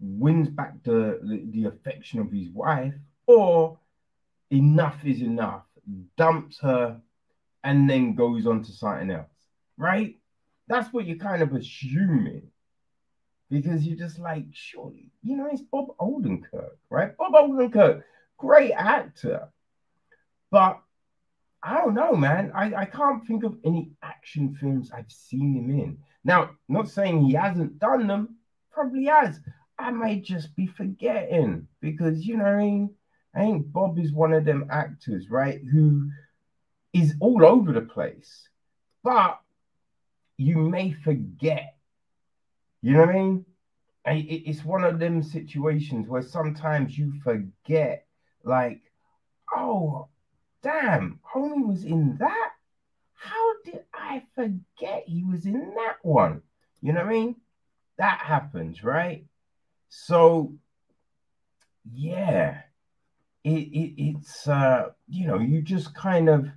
[0.00, 2.94] wins back the, the, the affection of his wife
[3.28, 3.78] or
[4.50, 5.62] enough is enough,
[6.16, 7.00] dumps her,
[7.62, 9.30] and then goes on to something else,
[9.78, 10.16] right?
[10.68, 12.50] That's what you're kind of assuming
[13.50, 17.16] because you're just like, surely, you know, it's Bob Odenkirk, right?
[17.16, 18.02] Bob Odenkirk,
[18.36, 19.48] great actor,
[20.50, 20.80] but
[21.62, 22.52] I don't know, man.
[22.54, 25.98] I, I can't think of any action films I've seen him in.
[26.24, 28.36] Now, not saying he hasn't done them,
[28.70, 29.40] probably has.
[29.78, 32.90] I may just be forgetting because, you know, I mean,
[33.34, 36.08] I think Bob is one of them actors, right, who
[36.92, 38.48] is all over the place,
[39.02, 39.38] but
[40.36, 41.76] you may forget.
[42.82, 43.44] You know what I mean?
[44.08, 48.06] It's one of them situations where sometimes you forget,
[48.44, 48.82] like,
[49.54, 50.08] oh,
[50.62, 52.50] damn, homie was in that.
[53.14, 56.42] How did I forget he was in that one?
[56.80, 57.36] You know what I mean?
[57.98, 59.24] That happens, right?
[59.88, 60.54] So,
[61.92, 62.62] yeah
[63.46, 66.48] it, it it's uh you know you just kind of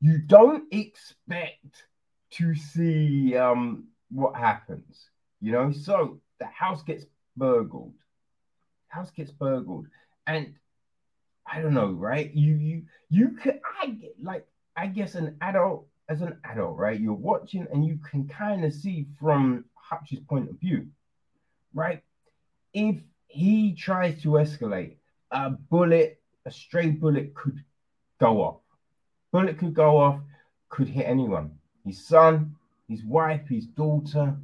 [0.00, 1.84] you don't expect
[2.32, 5.10] to see um what happens
[5.42, 5.72] you know?
[5.72, 7.04] So the house gets
[7.36, 7.92] burgled.
[8.88, 9.86] House gets burgled.
[10.26, 10.54] And
[11.44, 12.32] i don't know right?
[12.32, 16.98] You you you could i get like i guess an adult as an adult right?
[16.98, 20.86] You're watching and you can kind of see from hutch's point of view
[21.74, 22.02] right?
[22.72, 24.96] If he tries to escalate
[25.32, 27.64] a bullet, a stray bullet could
[28.20, 28.60] go off.
[29.32, 30.20] Bullet could go off,
[30.68, 31.58] could hit anyone.
[31.84, 32.54] His son,
[32.88, 34.36] his wife, his daughter.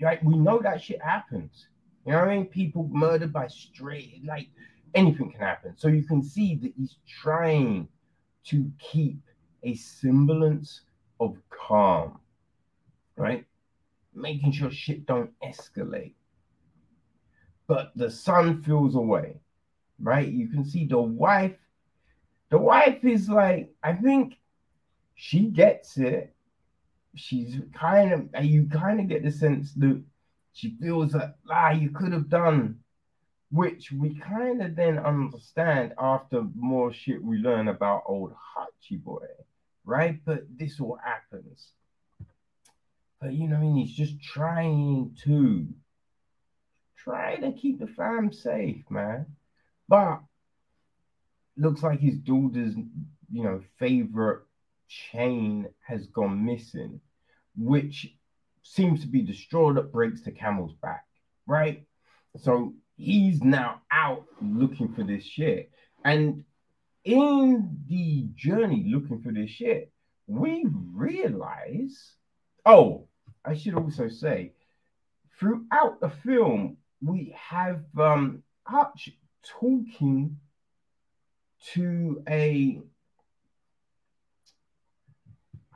[0.00, 0.22] Right?
[0.24, 1.66] We know that shit happens.
[2.06, 2.46] You know what I mean?
[2.46, 4.48] People murdered by stray, like
[4.94, 5.74] anything can happen.
[5.76, 7.88] So you can see that he's trying
[8.46, 9.20] to keep
[9.62, 10.80] a semblance
[11.20, 12.18] of calm,
[13.16, 13.44] right?
[14.12, 16.14] Making sure shit don't escalate.
[17.68, 19.36] But the son feels away
[20.02, 20.28] right?
[20.28, 21.56] You can see the wife.
[22.50, 24.36] The wife is like, I think
[25.14, 26.34] she gets it.
[27.14, 30.02] She's kind of, you kind of get the sense that
[30.52, 32.78] she feels that, ah, you could have done,
[33.50, 39.26] which we kind of then understand after more shit we learn about old Hutchie boy,
[39.84, 40.18] right?
[40.24, 41.72] But this all happens.
[43.20, 45.66] But you know, I mean, he's just trying to
[46.96, 49.26] try to keep the fam safe, man.
[49.88, 50.20] But
[51.56, 52.74] looks like his daughter's,
[53.30, 54.42] you know, favorite
[54.88, 57.00] chain has gone missing,
[57.56, 58.14] which
[58.62, 61.04] seems to be the straw that breaks the camel's back,
[61.46, 61.84] right?
[62.38, 65.70] So he's now out looking for this shit.
[66.04, 66.44] And
[67.04, 69.92] in the journey looking for this shit,
[70.26, 70.64] we
[70.94, 72.12] realize,
[72.64, 73.08] oh,
[73.44, 74.52] I should also say,
[75.38, 79.10] throughout the film, we have um Hutch
[79.42, 80.38] talking
[81.72, 82.80] to a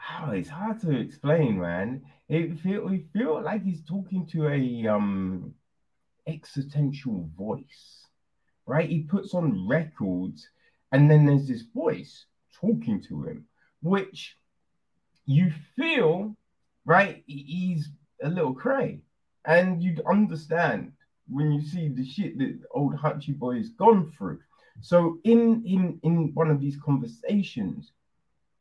[0.09, 2.03] oh, it's hard to explain, man.
[2.29, 5.55] It feel we feel like he's talking to a um
[6.27, 8.07] existential voice,
[8.67, 8.89] right?
[8.89, 10.49] He puts on records,
[10.93, 12.27] and then there's this voice
[12.61, 13.47] talking to him,
[13.83, 14.37] which
[15.27, 16.37] you feel,
[16.85, 17.23] right?
[17.27, 17.89] He's
[18.23, 19.01] a little cray,
[19.45, 20.93] and you'd understand
[21.29, 24.41] when you see the shit that old Hutchie boy has gone through.
[24.81, 27.93] So in in in one of these conversations,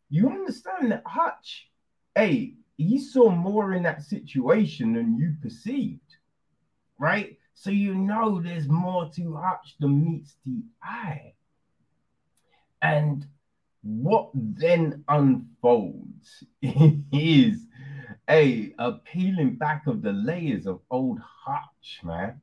[0.10, 1.70] you understand that Hutch,
[2.16, 6.16] hey, he saw more in that situation than you perceived,
[7.00, 7.38] right?
[7.54, 11.34] So you know there's more to Hutch than meets the eye.
[12.82, 13.26] And
[13.82, 17.66] what then unfolds is
[18.30, 22.42] a, a peeling back of the layers of old Hutch, man.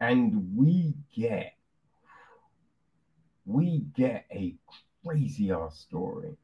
[0.00, 1.52] And we get
[3.46, 4.56] we get a
[5.04, 6.36] crazy ass story.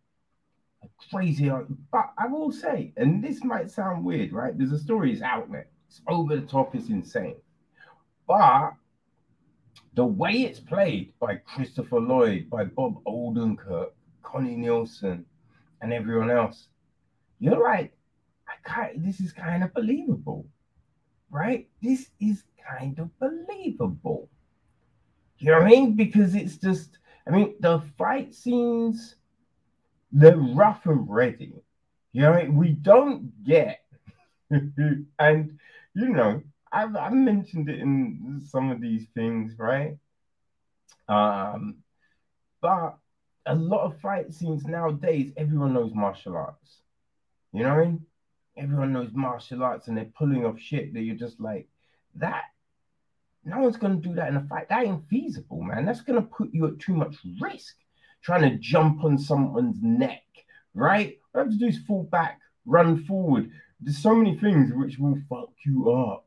[1.11, 1.51] Crazy
[1.91, 4.57] but I will say, and this might sound weird, right?
[4.57, 5.69] There's a story is out there.
[5.89, 7.37] It's over the top, it's insane.
[8.27, 8.73] But
[9.95, 13.91] the way it's played by Christopher Lloyd, by Bob Odenkirk,
[14.23, 15.27] Connie Nielsen,
[15.83, 16.69] and everyone else,
[17.39, 17.93] you're like,
[18.49, 20.47] I can't, this is kind of believable,
[21.31, 21.69] right?
[21.83, 24.31] This is kind of believable.
[25.39, 25.95] You know what I mean?
[25.95, 29.17] Because it's just, I mean, the fight scenes,
[30.13, 31.55] they're rough and ready.
[32.13, 33.81] You know, we don't get,
[34.51, 35.59] and
[35.95, 39.97] you know, I've, I've mentioned it in some of these things, right?
[41.09, 41.77] Um,
[42.61, 42.97] but
[43.47, 46.81] a lot of fight scenes nowadays, everyone knows martial arts.
[47.53, 48.07] You know what I mean?
[48.57, 51.69] Everyone knows martial arts and they're pulling off shit that you're just like,
[52.17, 52.45] that
[53.45, 54.69] no one's gonna do that in a fight.
[54.69, 55.85] That ain't feasible, man.
[55.85, 57.77] That's gonna put you at too much risk
[58.23, 60.23] trying to jump on someone's neck,
[60.75, 61.19] right?
[61.33, 63.51] What you have to do is fall back, run forward.
[63.81, 66.27] There's so many things which will fuck you up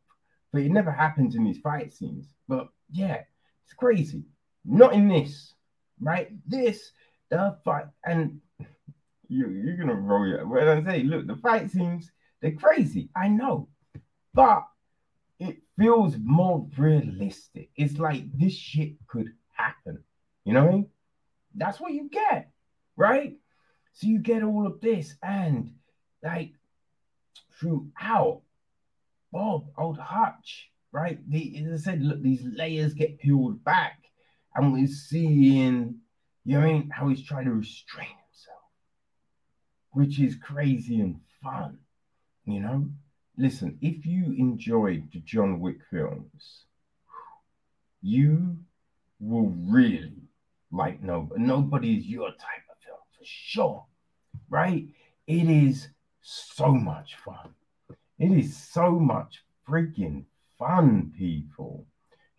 [0.55, 2.27] but it never happens in these fight scenes.
[2.47, 3.23] But yeah,
[3.65, 4.23] it's crazy.
[4.63, 5.53] Not in this,
[5.99, 6.31] right?
[6.47, 6.91] This,
[7.29, 8.39] the fight, and
[9.27, 12.09] you, you're gonna roll your when I say, look, the fight scenes,
[12.41, 13.09] they're crazy.
[13.13, 13.67] I know,
[14.33, 14.63] but
[15.39, 17.69] it feels more realistic.
[17.75, 20.05] It's like this shit could happen.
[20.45, 20.89] You know what I mean?
[21.55, 22.51] That's what you get,
[22.95, 23.37] right?
[23.93, 25.73] So you get all of this, and
[26.23, 26.53] like
[27.59, 28.41] throughout
[29.31, 31.19] Bob, old Hutch, right?
[31.29, 33.99] The, as I said, look, these layers get peeled back,
[34.53, 35.99] and we're seeing,
[36.43, 38.61] you know, how he's trying to restrain himself,
[39.91, 41.79] which is crazy and fun,
[42.45, 42.89] you know.
[43.37, 46.65] Listen, if you enjoyed the John Wick films,
[48.01, 48.57] you
[49.19, 50.24] will really
[50.75, 53.85] like no, nobody is your type of film for sure,
[54.49, 54.85] right?
[55.27, 55.89] It is
[56.21, 57.53] so much fun.
[58.19, 60.25] It is so much freaking
[60.57, 61.85] fun, people.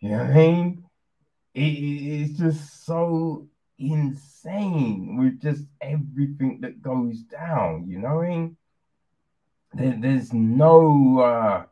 [0.01, 0.85] You know what I mean?
[1.55, 3.47] It, it's just so
[3.79, 7.87] insane with just everything that goes down.
[7.89, 8.57] You know what I mean?
[9.75, 11.65] There, there's no, uh,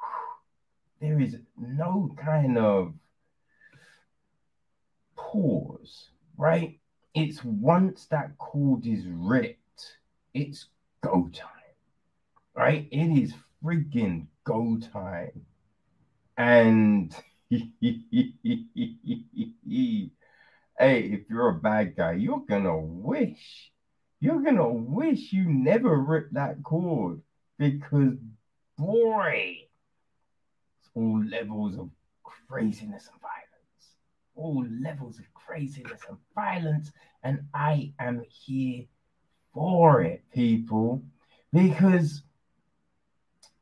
[1.00, 2.94] there is no kind of
[5.30, 6.78] pause, right?
[7.14, 9.98] It's once that cord is ripped,
[10.34, 10.66] it's
[11.00, 11.58] go time
[12.58, 12.88] right?
[12.90, 15.46] It is freaking go time.
[16.36, 17.14] And
[17.50, 17.70] hey,
[20.78, 23.70] if you're a bad guy, you're gonna wish,
[24.20, 27.22] you're gonna wish you never ripped that cord
[27.58, 28.14] because
[28.76, 29.56] boy,
[30.80, 31.90] it's all levels of
[32.48, 33.37] craziness and violence.
[34.38, 36.92] All levels of craziness and violence,
[37.24, 38.84] and I am here
[39.52, 41.02] for it, people,
[41.52, 42.22] because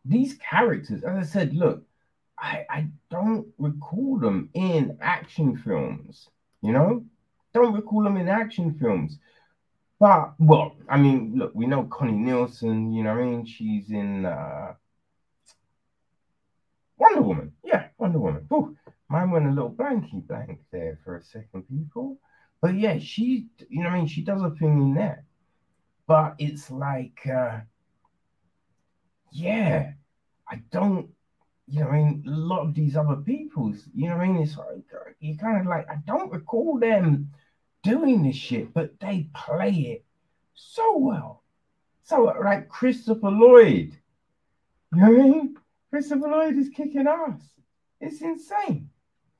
[0.04, 1.82] these characters, as I said, look,
[2.38, 6.28] I, I don't recall them in action films,
[6.60, 7.04] you know?
[7.54, 9.18] Don't recall them in action films.
[9.98, 13.46] But, well, I mean, look, we know Connie Nielsen, you know what I mean?
[13.46, 14.74] She's in uh,
[16.98, 17.52] Wonder Woman.
[17.64, 18.46] Yeah, Wonder Woman.
[18.52, 18.75] Ooh,
[19.08, 22.18] mine went a little blanky blank there for a second, people.
[22.60, 24.06] But yeah, she, you know I mean?
[24.06, 25.24] She does a thing in there.
[26.06, 27.60] But it's like, uh,
[29.30, 29.92] yeah,
[30.48, 31.08] I don't,
[31.68, 34.56] you know, I mean, a lot of these other people's, you know, I mean, it's
[34.56, 34.84] like
[35.20, 37.30] you kind of like I don't recall them
[37.82, 40.04] doing this shit, but they play it
[40.54, 41.42] so well.
[42.04, 43.96] So like Christopher Lloyd,
[44.94, 45.56] you know what I mean?
[45.90, 47.40] Christopher Lloyd is kicking ass.
[48.00, 48.90] It's insane.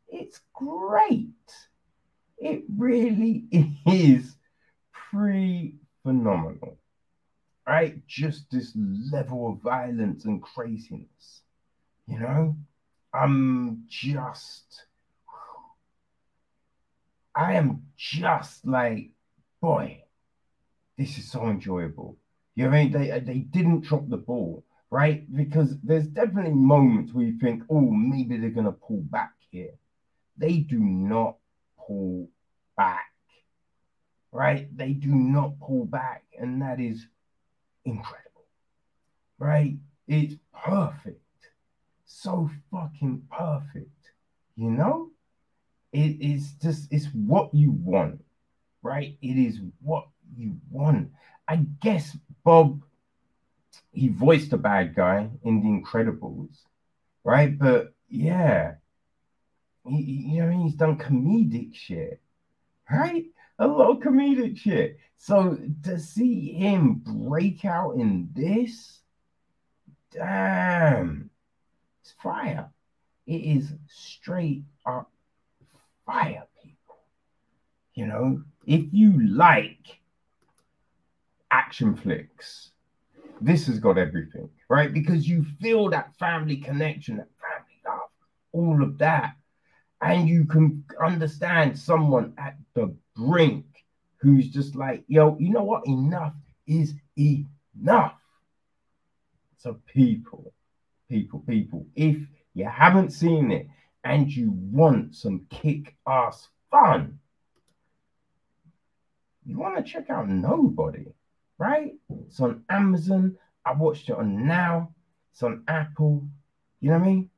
[0.09, 1.31] It's great.
[2.39, 3.45] It really
[3.87, 4.37] is
[5.11, 6.79] pretty phenomenal.
[7.67, 8.07] Right?
[8.07, 11.43] Just this level of violence and craziness.
[12.07, 12.57] You know?
[13.13, 14.87] I'm just
[17.37, 19.11] I am just like,
[19.61, 20.03] boy,
[20.97, 22.17] this is so enjoyable.
[22.55, 22.93] You know I mean?
[22.93, 25.31] They they didn't drop the ball, right?
[25.37, 29.75] Because there's definitely moments where you think, oh, maybe they're gonna pull back here.
[30.39, 31.37] They do not
[31.79, 32.29] pull
[32.77, 33.13] back,
[34.33, 34.69] right?
[34.77, 37.07] They do not pull back, and that is
[37.85, 38.45] incredible,
[39.39, 39.77] right?
[40.09, 41.23] It's perfect,
[42.05, 44.11] so fucking perfect,
[44.57, 45.11] you know?
[45.93, 48.23] It is just, it's what you want,
[48.83, 49.17] right?
[49.23, 50.07] It is what
[50.37, 51.11] you want.
[51.49, 52.83] I guess Bob,
[53.93, 56.59] he voiced a bad guy in The Incredibles,
[57.25, 57.59] right?
[57.59, 58.75] But yeah,
[59.89, 62.21] he, you know, he's done comedic shit,
[62.91, 63.25] right?
[63.59, 64.99] A lot of comedic shit.
[65.17, 69.01] So to see him break out in this,
[70.11, 71.31] damn,
[72.03, 72.71] it's fire.
[73.27, 75.11] It is straight up
[76.05, 76.97] fire, people.
[77.95, 80.01] You know, if you like
[81.51, 82.71] action flicks,
[83.41, 84.93] this has got everything, right?
[84.93, 88.09] Because you feel that family connection, that family love,
[88.53, 89.37] all of that.
[90.01, 93.65] And you can understand someone at the brink
[94.19, 95.87] who's just like, yo, you know what?
[95.87, 96.35] Enough
[96.67, 98.15] is enough.
[99.59, 100.53] So, people,
[101.09, 102.19] people, people, if
[102.55, 103.69] you haven't seen it,
[104.07, 107.19] and you want some kick ass fun,
[109.45, 111.07] you want to check out Nobody,
[111.59, 111.95] right?
[112.27, 113.37] It's on Amazon.
[113.65, 114.95] I watched it on Now.
[115.33, 116.25] It's on Apple.
[116.81, 117.31] You know what I mean?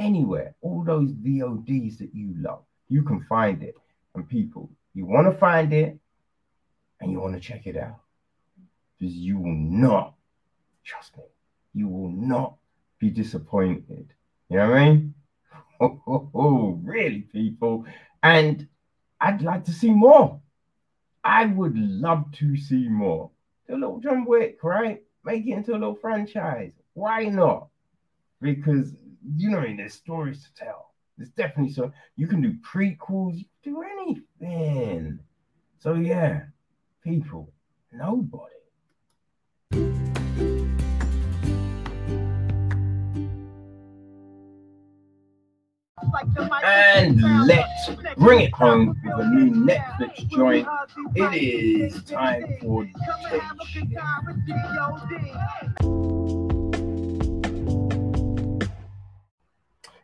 [0.00, 3.74] Anywhere, all those VODs that you love, you can find it.
[4.14, 5.96] And people, you want to find it
[7.00, 8.00] and you want to check it out
[8.98, 10.14] because you will not,
[10.84, 11.24] trust me,
[11.74, 12.56] you will not
[12.98, 14.12] be disappointed.
[14.48, 15.14] You know what I mean?
[15.80, 17.84] oh, oh, oh, really, people?
[18.22, 18.68] And
[19.20, 20.40] I'd like to see more.
[21.22, 23.30] I would love to see more.
[23.68, 25.02] The little John Wick, right?
[25.24, 26.72] Make it into a little franchise.
[26.94, 27.68] Why not?
[28.40, 28.94] Because
[29.36, 30.92] you know, I mean, there's stories to tell.
[31.16, 35.18] There's definitely so you can do prequels, you can do anything.
[35.78, 36.44] So yeah,
[37.04, 37.52] people,
[37.92, 38.54] nobody.
[46.62, 50.66] And let's bring it home with a new Netflix joint.
[51.14, 52.86] It is time for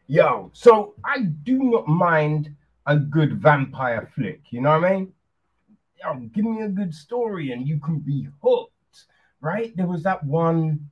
[0.07, 2.55] Yo, so I do not mind
[2.87, 5.13] a good vampire flick, you know what I mean?
[6.03, 9.07] Yo, give me a good story and you can be hooked,
[9.41, 9.77] right?
[9.77, 10.89] There was that one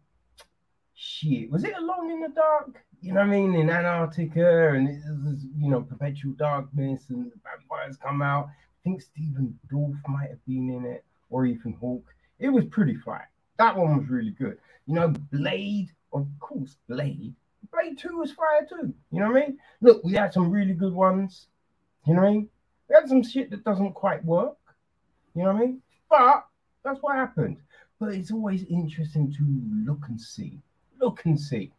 [0.94, 1.50] shit.
[1.50, 2.84] Was it Alone in the Dark?
[3.04, 7.36] you know what I mean, in Antarctica and it's, you know, perpetual darkness and the
[7.44, 8.46] vampires come out.
[8.46, 12.14] I think Stephen Dorff might have been in it or Ethan Hawke.
[12.38, 13.28] It was pretty fire.
[13.58, 14.56] That one was really good.
[14.86, 17.34] You know, Blade, of course, Blade.
[17.84, 18.94] Blade 2 was fire too.
[19.10, 19.58] You know what I mean?
[19.80, 21.46] Look, we had some really good ones.
[22.06, 22.48] You know what I mean?
[22.88, 24.56] We had some shit that doesn't quite work.
[25.34, 25.82] You know what I mean?
[26.08, 26.46] But
[26.82, 27.58] that's what happened.
[28.00, 30.60] But it's always interesting to look and see.
[31.00, 31.72] Look and see.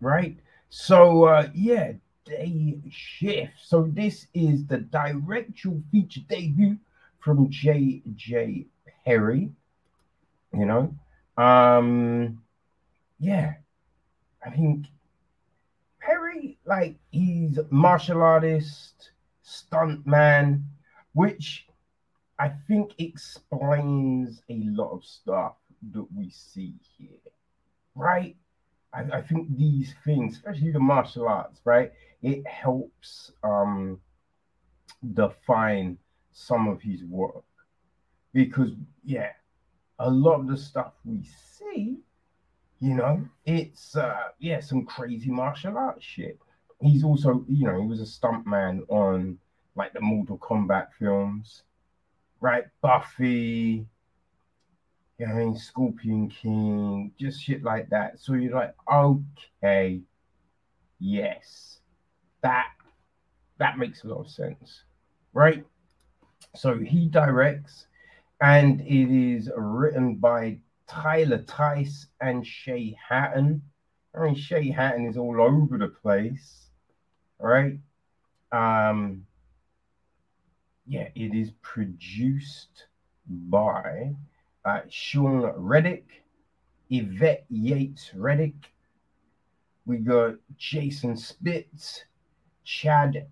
[0.00, 0.36] Right?
[0.68, 1.92] So uh, yeah,
[2.24, 3.52] day shift.
[3.62, 6.76] So this is the directorial feature debut
[7.20, 8.66] from J.J.
[9.04, 9.50] Perry.
[10.52, 10.94] You know,
[11.42, 12.42] um,
[13.20, 13.54] yeah,
[14.44, 14.86] I think
[16.30, 19.10] Perry, like he's martial artist,
[19.42, 20.64] stunt man,
[21.12, 21.66] which
[22.38, 25.54] I think explains a lot of stuff
[25.92, 27.18] that we see here,
[27.94, 28.36] right?
[28.92, 31.92] I, I think these things, especially the martial arts, right?
[32.22, 34.00] It helps um,
[35.14, 35.98] define
[36.32, 37.44] some of his work
[38.32, 38.70] because,
[39.04, 39.32] yeah,
[39.98, 41.98] a lot of the stuff we see,
[42.80, 46.38] you know, it's uh, yeah, some crazy martial arts shit.
[46.80, 49.38] He's also, you know, he was a stuntman on
[49.76, 51.62] like the Mortal Kombat films,
[52.40, 52.64] right?
[52.80, 53.86] Buffy,
[55.18, 55.56] You know I mean?
[55.56, 58.18] Scorpion King, just shit like that.
[58.18, 60.00] So you're like, okay,
[60.98, 61.80] yes,
[62.42, 62.68] that
[63.58, 64.84] that makes a lot of sense,
[65.34, 65.64] right?
[66.56, 67.86] So he directs,
[68.40, 70.58] and it is written by
[70.90, 73.62] Tyler Tice and Shay Hatten.
[74.12, 76.66] I mean, Shay Hatten is all over the place,
[77.38, 77.78] right?
[78.50, 79.24] Um,
[80.88, 82.86] yeah, it is produced
[83.28, 84.16] by
[84.64, 86.06] uh, Shaun Redick,
[86.90, 88.56] Yvette Yates Redick.
[89.86, 92.02] We got Jason Spitz,
[92.64, 93.28] Chad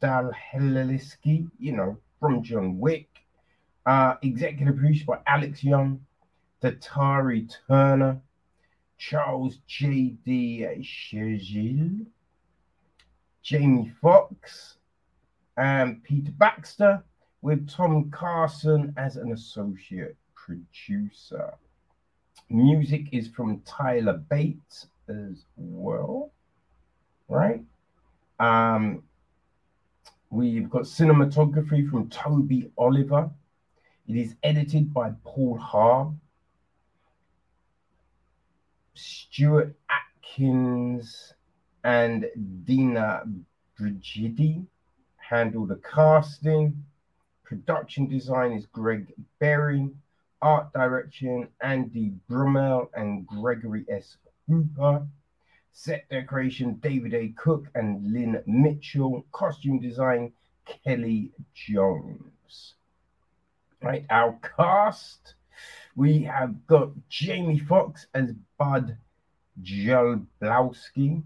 [0.00, 3.08] Stahelski, you know, from John Wick.
[3.84, 6.00] Uh, executive produced by Alex Young,
[6.62, 8.20] Datari Turner,
[8.98, 10.66] Charles J.D.
[10.82, 12.06] Chagil,
[13.42, 14.76] Jamie Foxx,
[15.56, 17.02] and Peter Baxter,
[17.42, 21.54] with Tom Carson as an associate producer.
[22.50, 26.30] Music is from Tyler Bates as well,
[27.28, 27.62] right?
[28.38, 29.02] Um,
[30.30, 33.30] we've got cinematography from Toby Oliver.
[34.08, 36.16] It is edited by Paul Harb.
[38.94, 41.32] Stuart Atkins
[41.84, 42.26] and
[42.64, 43.22] Dina
[43.78, 44.66] Brigidi
[45.16, 46.84] handle the casting.
[47.44, 49.90] Production design is Greg Berry.
[50.42, 54.16] Art direction Andy Brummel and Gregory S.
[54.48, 55.06] Hooper.
[55.72, 57.28] Set decoration David A.
[57.36, 59.24] Cook and Lynn Mitchell.
[59.32, 60.32] Costume design
[60.64, 62.74] Kelly Jones.
[63.82, 65.34] Right, our cast
[65.96, 68.96] we have got Jamie Foxx as Bud
[69.62, 71.22] Jablowski.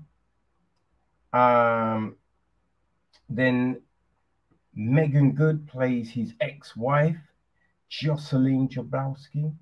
[1.32, 2.16] Um,
[3.28, 3.80] then
[4.74, 7.16] Meagan Good plays his ex-wife,
[7.88, 9.52] Jocelyn Jablowski.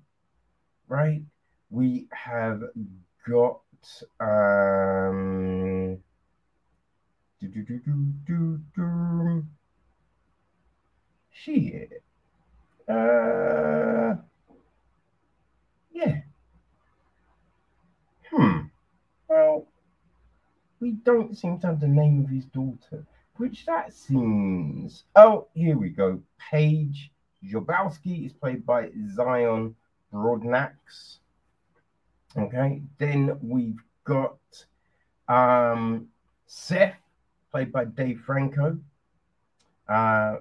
[0.87, 1.21] Right?
[1.69, 2.63] We have
[3.27, 3.61] got
[4.19, 5.97] um
[7.39, 9.45] do, do, do,
[11.31, 12.03] shit.
[12.87, 14.15] Uh
[15.91, 16.21] yeah.
[18.31, 18.59] Hmm.
[19.33, 19.65] Well,
[20.79, 23.03] we don't seem to have the name of his daughter,
[23.37, 25.05] which that seems.
[25.15, 26.21] Oh, here we go.
[26.37, 27.11] Paige
[27.43, 29.73] Jobowski is played by Zion
[30.13, 31.17] Broadnax.
[32.37, 34.37] Okay, then we've got
[35.27, 36.09] um,
[36.45, 37.01] Seth,
[37.49, 38.77] played by Dave Franco.
[39.89, 40.35] Uh,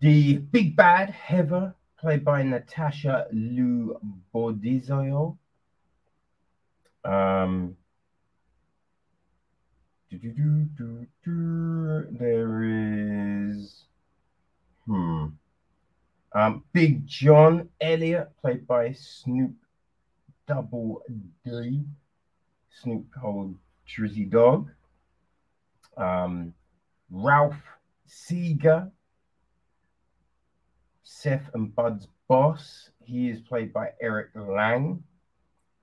[0.00, 3.98] the big bad Heather, played by Natasha Lou
[4.34, 5.38] Bodizoyo.
[7.04, 7.76] Um.
[12.10, 13.84] There is
[14.86, 15.26] hmm.
[16.34, 19.54] Um, Big John Elliott, played by Snoop
[20.48, 21.02] Double
[21.44, 21.84] D,
[22.82, 23.54] Snoop called
[23.88, 24.70] Drizzy Dog.
[25.96, 26.52] Um,
[27.10, 27.62] Ralph
[28.06, 28.90] Seeger,
[31.04, 32.90] Seth and Bud's boss.
[33.04, 35.04] He is played by Eric Lange.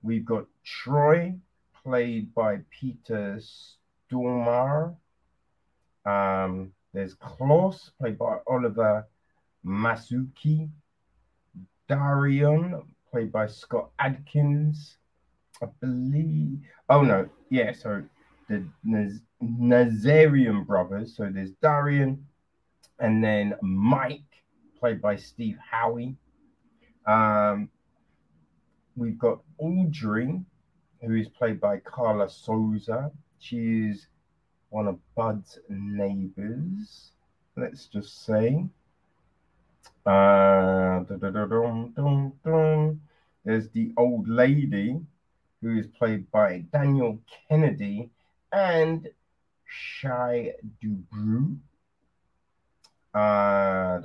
[0.02, 1.34] We've got Troy,
[1.82, 3.40] played by Peter
[4.10, 4.96] Stormare.
[6.04, 9.06] Um, there's Klaus, played by Oliver
[9.64, 10.68] Masucci.
[11.88, 14.96] Darion, played by Scott Adkins.
[15.62, 16.60] I believe.
[16.88, 17.72] Oh no, yeah.
[17.72, 18.02] So
[18.48, 21.16] the Naz- Nazarian brothers.
[21.16, 22.26] So there's Darian,
[22.98, 24.20] and then Mike,
[24.78, 26.16] played by Steve Howey.
[27.06, 27.68] Um,
[28.96, 30.40] we've got Audrey,
[31.00, 33.10] who is played by Karla Souza.
[33.38, 34.06] She is
[34.70, 37.12] one of Bud's neighbors,
[37.56, 38.64] let's just say.
[40.06, 41.04] Uh,
[43.44, 45.00] There's the old lady,
[45.60, 47.18] who is played by Daniel
[47.48, 48.10] Kennedy
[48.52, 49.08] and
[49.64, 51.56] Shai Dubru.
[53.14, 53.98] Uh,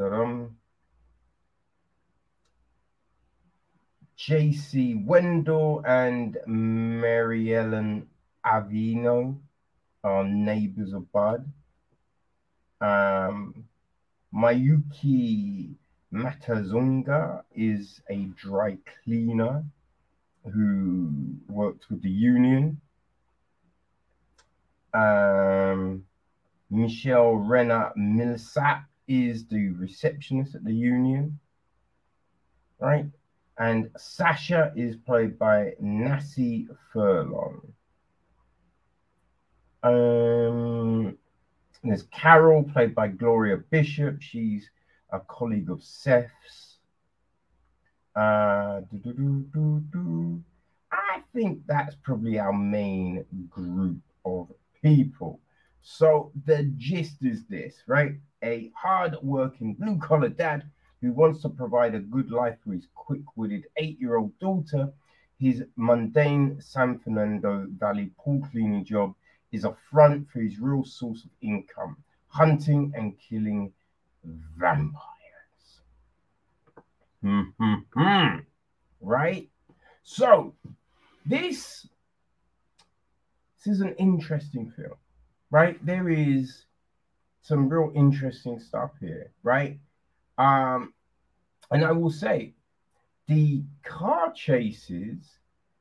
[4.17, 8.07] JC Wendell and Mary Ellen
[8.45, 9.37] Avino
[10.03, 11.51] are neighbors of Bud.
[12.81, 13.65] Um,
[14.33, 15.75] Mayuki
[16.11, 19.63] Matazunga is a dry cleaner
[20.51, 21.11] who
[21.47, 22.81] works with the union.
[24.93, 26.05] Um,
[26.71, 31.39] Michelle Renner Millsap is the receptionist at the union,
[32.79, 33.05] right?
[33.59, 37.61] And Sasha is played by Nassie Furlong.
[39.81, 41.17] Um,
[41.83, 44.21] there's Carol, played by Gloria Bishop.
[44.21, 44.69] She's
[45.11, 46.77] a colleague of Seth's.
[48.15, 48.81] Uh.
[50.91, 54.49] I think that's probably our main group of
[54.83, 55.39] people.
[55.81, 58.13] So the gist is this, right?
[58.43, 60.69] A hard-working blue-collar dad
[61.01, 64.91] who wants to provide a good life for his quick-witted eight-year-old daughter.
[65.39, 69.13] His mundane San Fernando Valley pool cleaning job
[69.51, 73.71] is a front for his real source of income, hunting and killing
[74.57, 75.03] vampires.
[77.21, 78.37] Hmm,
[79.01, 79.49] right?
[80.03, 80.53] So
[81.25, 81.87] this
[83.57, 84.97] this is an interesting film,
[85.51, 85.77] right?
[85.85, 86.65] There is
[87.41, 89.79] some real interesting stuff here, right?
[90.37, 90.93] Um,
[91.71, 92.53] and I will say
[93.27, 95.37] the car chases,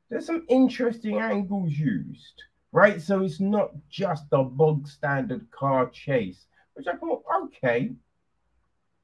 [0.09, 3.01] there's some interesting angles used, right?
[3.01, 7.91] So it's not just a bog standard car chase, which I thought, okay,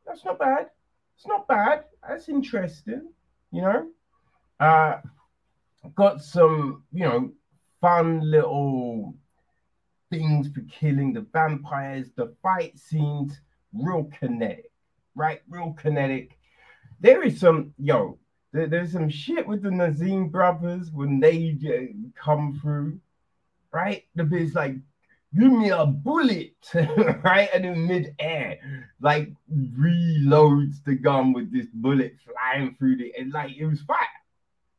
[0.05, 0.69] that's not bad.
[1.15, 1.85] It's not bad.
[2.07, 3.09] That's interesting,
[3.51, 3.87] you know.
[4.59, 4.99] Uh,
[5.95, 7.31] got some, you know,
[7.81, 9.15] fun little
[10.09, 12.07] things for killing the vampires.
[12.15, 13.39] The fight scenes,
[13.73, 14.71] real kinetic,
[15.15, 15.41] right?
[15.49, 16.37] Real kinetic.
[16.99, 18.17] There is some, yo,
[18.51, 21.57] there, there's some shit with the Nazim brothers when they
[22.15, 22.99] come through,
[23.71, 24.03] right?
[24.15, 24.75] The bit's like,
[25.37, 26.55] give me a bullet,
[27.23, 27.49] right?
[27.53, 28.59] And in midair,
[29.01, 33.97] like reloads the gun with this bullet flying through the, and like it was fire.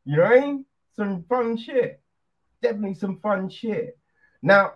[0.05, 0.65] You know what I mean?
[0.97, 2.01] Some fun shit.
[2.63, 3.99] Definitely some fun shit.
[4.43, 4.75] Now,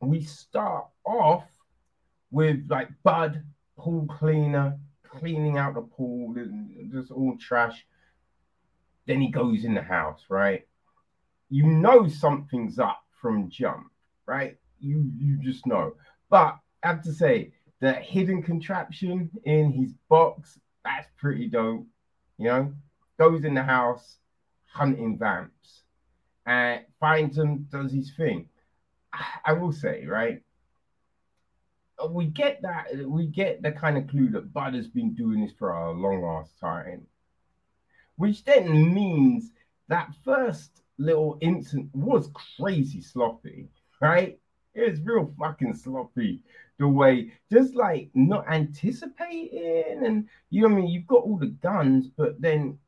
[0.00, 1.44] we start off
[2.30, 3.42] with like Bud,
[3.76, 6.34] pool cleaner, cleaning out the pool,
[6.90, 7.84] just all trash.
[9.06, 10.66] Then he goes in the house, right?
[11.50, 13.90] You know something's up from jump,
[14.26, 14.56] right?
[14.80, 15.94] You you just know.
[16.30, 21.86] But I have to say, the hidden contraption in his box, that's pretty dope.
[22.38, 22.74] You know,
[23.18, 24.16] goes in the house,
[24.66, 25.82] hunting vamps,
[26.46, 28.48] and finds them, does his thing.
[29.44, 30.42] I will say, right?
[32.02, 35.42] Uh, we get that we get the kind of clue that Bud has been doing
[35.42, 37.06] this for a long ass time,
[38.16, 39.50] which then means
[39.88, 43.68] that first little incident was crazy sloppy,
[44.00, 44.38] right?
[44.74, 46.40] It was real fucking sloppy
[46.78, 50.90] the way, just like not anticipating, and you know what I mean.
[50.90, 52.78] You've got all the guns, but then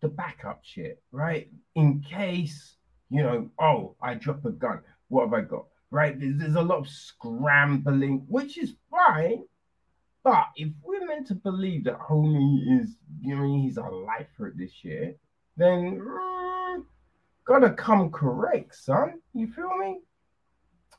[0.00, 1.50] the backup shit, right?
[1.74, 2.76] In case
[3.10, 4.80] you know, oh, I drop a gun.
[5.08, 5.66] What have I got?
[5.94, 6.18] Right?
[6.18, 9.44] There's, there's a lot of scrambling, which is fine.
[10.24, 14.82] But if we're meant to believe that Homie is, you know, he's a lifer this
[14.82, 15.14] year,
[15.56, 16.84] then mm,
[17.44, 19.20] gotta come correct, son.
[19.34, 20.00] You feel me?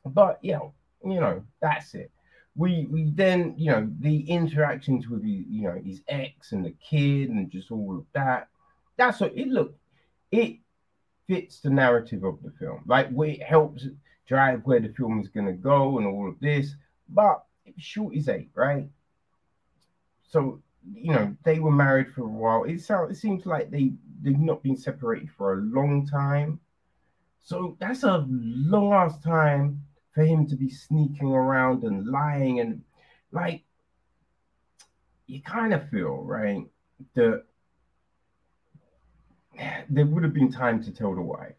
[0.06, 0.60] But yeah,
[1.04, 2.10] you know, that's it.
[2.56, 6.74] We we then, you know, the interactions with you, you know, his ex and the
[6.90, 8.48] kid and just all of that.
[8.96, 9.76] That's what it look.
[10.32, 10.60] It
[11.28, 12.84] fits the narrative of the film.
[12.86, 13.88] Like it helps
[14.28, 16.76] drive where the film is gonna go and all of this.
[17.10, 17.44] But
[17.78, 18.90] short is eight, right?
[20.28, 20.62] So
[20.94, 22.64] you know they were married for a while.
[22.64, 26.60] It sounds it seems like they they've not been separated for a long time.
[27.42, 32.82] So that's a long ass time for him to be sneaking around and lying and
[33.32, 33.64] like
[35.28, 36.66] you kind of feel right
[37.16, 37.44] that
[39.90, 41.56] there would have been time to tell the wife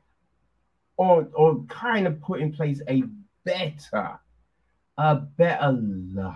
[0.97, 3.03] or or kind of put in place a
[3.45, 4.19] better
[4.99, 6.35] a better life,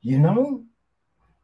[0.00, 0.64] you know?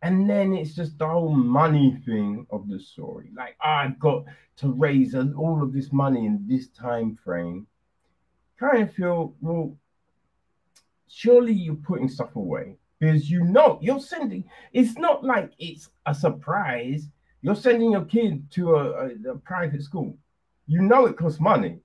[0.04, 3.30] And then it's just the whole money thing of the story.
[3.36, 4.24] Like i've got
[4.56, 7.66] to raise all of this money in this time frame.
[8.58, 9.76] Kind of feel well
[11.08, 16.14] surely you're putting stuff away because you know you're sending it's not like it's a
[16.14, 17.08] surprise.
[17.42, 20.16] You're sending your kid to a, a, a private school.
[20.72, 21.80] You know it costs money.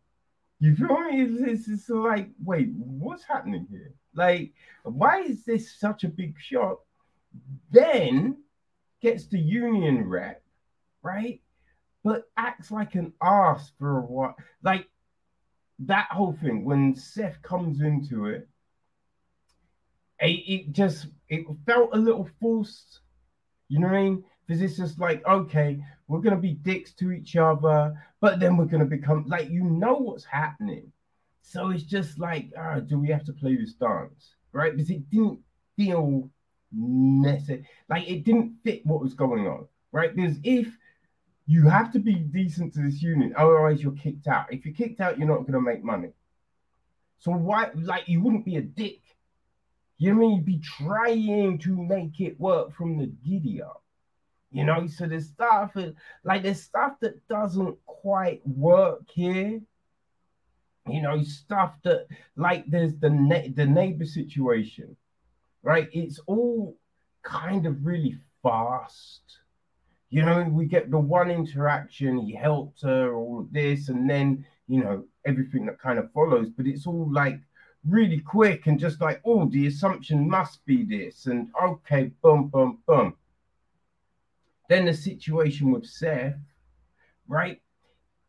[0.61, 1.21] You feel me?
[1.21, 3.91] It's, it's, it's, like, wait, what's happening here?
[4.15, 6.79] Like, why is this such a big shock?
[7.69, 8.37] Then
[9.01, 10.41] gets the union rep,
[11.01, 11.41] right?
[12.05, 14.35] But acts like an ass for a what?
[14.63, 14.87] Like
[15.79, 18.47] that whole thing when Seth comes into it,
[20.21, 23.01] it, it just it felt a little forced.
[23.67, 24.23] You know what I mean?
[24.47, 28.65] Because it's just like okay we're to be dicks to each other but then we're
[28.79, 30.91] to become like you know what's happening.
[31.41, 34.75] So it's just like uh, do we have to play this dance right?
[34.75, 35.39] Because it didn't
[35.75, 36.29] feel
[36.71, 40.15] necessary like it didn't fit what was going on right?
[40.15, 40.67] Because if
[41.45, 44.51] you have to be decent to this unit otherwise you're kicked out.
[44.51, 46.11] If you're kicked out you're not to make money.
[47.19, 49.01] So why like you wouldn't be a dick.
[49.99, 50.35] You know I mean?
[50.35, 53.83] You'd be trying to make it work from the giddy up
[54.51, 55.75] You know, so there's stuff
[56.23, 59.59] like there's stuff that doesn't quite work here.
[60.89, 64.95] You know, stuff that like there's the ne- the neighbor situation,
[65.63, 65.89] right?
[65.91, 66.77] It's all
[67.23, 69.21] kind of really fast.
[70.09, 74.45] You know, we get the one interaction, he helped her, all of this, and then
[74.69, 76.49] you know everything that kind of follows.
[76.49, 77.41] But it's all like
[77.85, 82.79] really quick and just like, oh, the assumption must be this, and okay, boom, boom,
[82.87, 83.13] boom.
[84.67, 86.35] Then the situation with Seth,
[87.27, 87.61] right?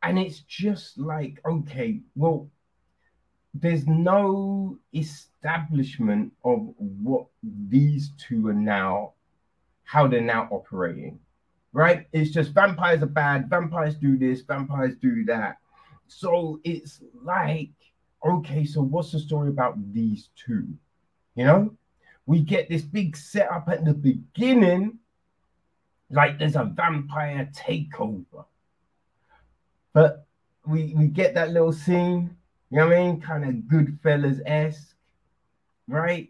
[0.02, 2.48] And it's just like, okay, well,
[3.54, 9.14] there's no establishment of what these two are now,
[9.82, 11.18] how they're now operating,
[11.72, 12.06] right?
[12.12, 15.56] It's just vampires are bad, vampires do this, vampires do that.
[16.06, 17.70] So it's like,
[18.24, 20.68] okay, so what's the story about these two?
[21.34, 21.74] You know,
[22.26, 24.98] we get this big setup at the beginning
[26.10, 28.44] like there's a vampire takeover.
[29.92, 30.26] But
[30.66, 32.36] we we get that little scene,
[32.70, 33.20] you know what I mean?
[33.20, 34.94] Kind of Goodfellas esque,
[35.86, 36.28] right?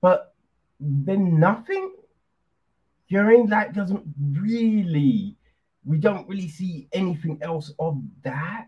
[0.00, 0.34] But
[0.78, 1.92] then nothing.
[3.08, 3.50] You know what I mean?
[3.50, 5.36] That doesn't really,
[5.84, 8.66] we don't really see anything else of that.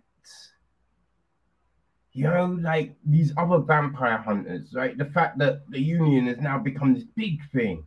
[2.12, 4.98] You know, like these other vampire hunters, right?
[4.98, 7.86] The fact that the Union has now become this big thing,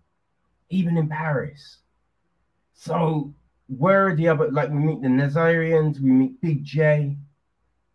[0.70, 1.80] even in Paris
[2.76, 3.34] so
[3.68, 7.18] where are the other like we meet the Nazarians, we meet Big J.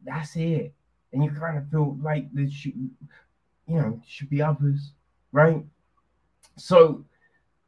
[0.03, 0.74] That's it.
[1.12, 4.93] And you kind of feel like there should you know should be others,
[5.33, 5.64] right?
[6.57, 7.05] So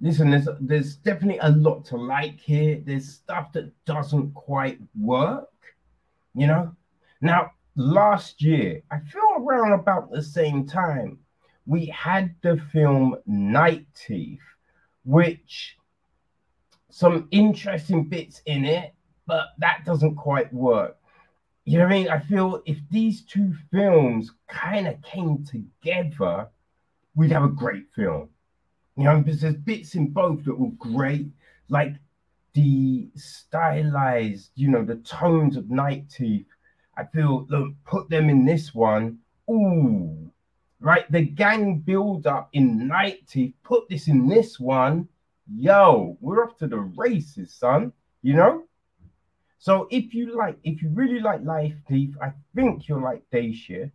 [0.00, 2.82] listen, there's there's definitely a lot to like here.
[2.84, 5.48] There's stuff that doesn't quite work,
[6.34, 6.74] you know.
[7.20, 11.18] Now, last year, I feel around about the same time,
[11.66, 14.40] we had the film Night Teeth,
[15.04, 15.76] which
[16.92, 18.92] some interesting bits in it,
[19.26, 20.98] but that doesn't quite work.
[21.64, 22.08] You know what I mean?
[22.10, 26.48] I feel if these two films kind of came together,
[27.14, 28.28] we'd have a great film.
[28.96, 31.28] You know, because there's bits in both that were great,
[31.70, 31.94] like
[32.52, 36.46] the stylized, you know, the tones of Night Teeth.
[36.98, 39.18] I feel look, put them in this one.
[39.50, 40.30] Ooh,
[40.78, 41.10] right?
[41.10, 45.08] The gang build up in Night Teeth, put this in this one
[45.56, 47.92] yo, we're off to the races, son.
[48.22, 48.64] You know?
[49.58, 53.52] So if you like, if you really like Night Teeth, I think you'll like Day
[53.52, 53.92] Shift.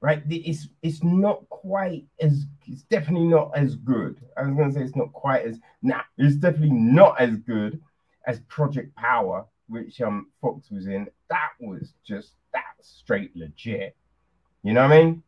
[0.00, 0.22] Right?
[0.28, 4.20] It's it's not quite as it's definitely not as good.
[4.36, 7.80] I was gonna say it's not quite as nah, it's definitely not as good
[8.26, 11.06] as Project Power, which um Foxx was in.
[11.30, 13.96] That was just that straight legit.
[14.64, 15.22] You know what I mean?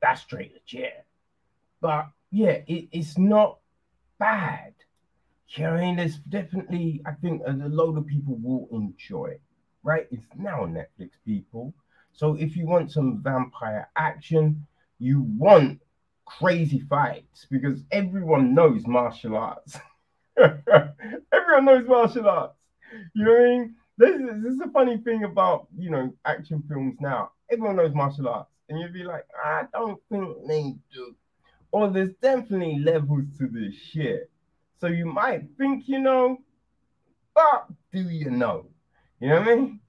[0.00, 1.06] That's straight legit.
[1.80, 3.58] But yeah, it, it's not
[4.22, 4.74] bad.
[5.48, 9.42] You know, I mean, there's definitely, I think, a, load of people will enjoy it,
[9.82, 10.06] right?
[10.12, 11.74] It's now Netflix, people.
[12.12, 14.64] So if you want some vampire action,
[15.00, 15.80] you want
[16.24, 19.76] crazy fights because everyone knows martial arts.
[20.36, 22.56] everyone knows martial arts.
[23.14, 23.74] You know what I mean?
[23.98, 27.32] This is, this is a funny thing about you know action films now.
[27.50, 31.14] Everyone knows martial arts, and you'd be like, I don't think they do
[31.72, 34.30] or there's definitely levels to this shit.
[34.78, 36.38] So you might think you know,
[37.34, 38.66] but do you know?
[39.20, 39.80] You know what I mean?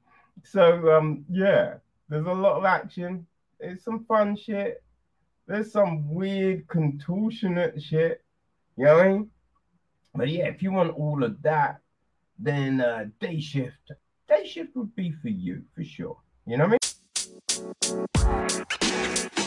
[0.44, 1.76] So um, yeah,
[2.10, 3.28] there's a lot of action.
[3.60, 4.84] It's some fun shit.
[5.48, 8.24] There's some weird contortionate shit.
[8.78, 9.30] You know what I mean?
[10.16, 11.80] But yeah, if you want all of that,
[12.40, 13.92] then uh, day shift,
[14.28, 16.18] day shift would be for you for sure.
[16.46, 16.78] You know what I
[19.38, 19.43] mean?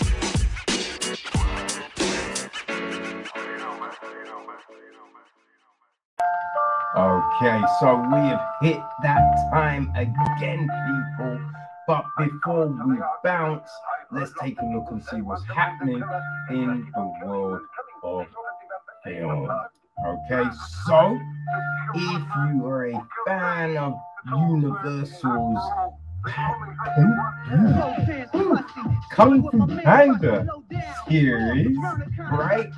[6.96, 11.38] Okay, so we have hit that time again, people.
[11.86, 13.68] But before we bounce,
[14.10, 16.02] let's take a look and see what's happening
[16.50, 17.60] in the world
[18.02, 18.26] of
[19.04, 19.50] film.
[20.06, 20.50] Okay,
[20.86, 21.18] so
[21.94, 22.22] if
[22.54, 23.94] you are a fan of
[24.26, 25.70] Universal's
[29.12, 30.46] Kung Fu Panda
[31.08, 31.76] series,
[32.32, 32.70] right?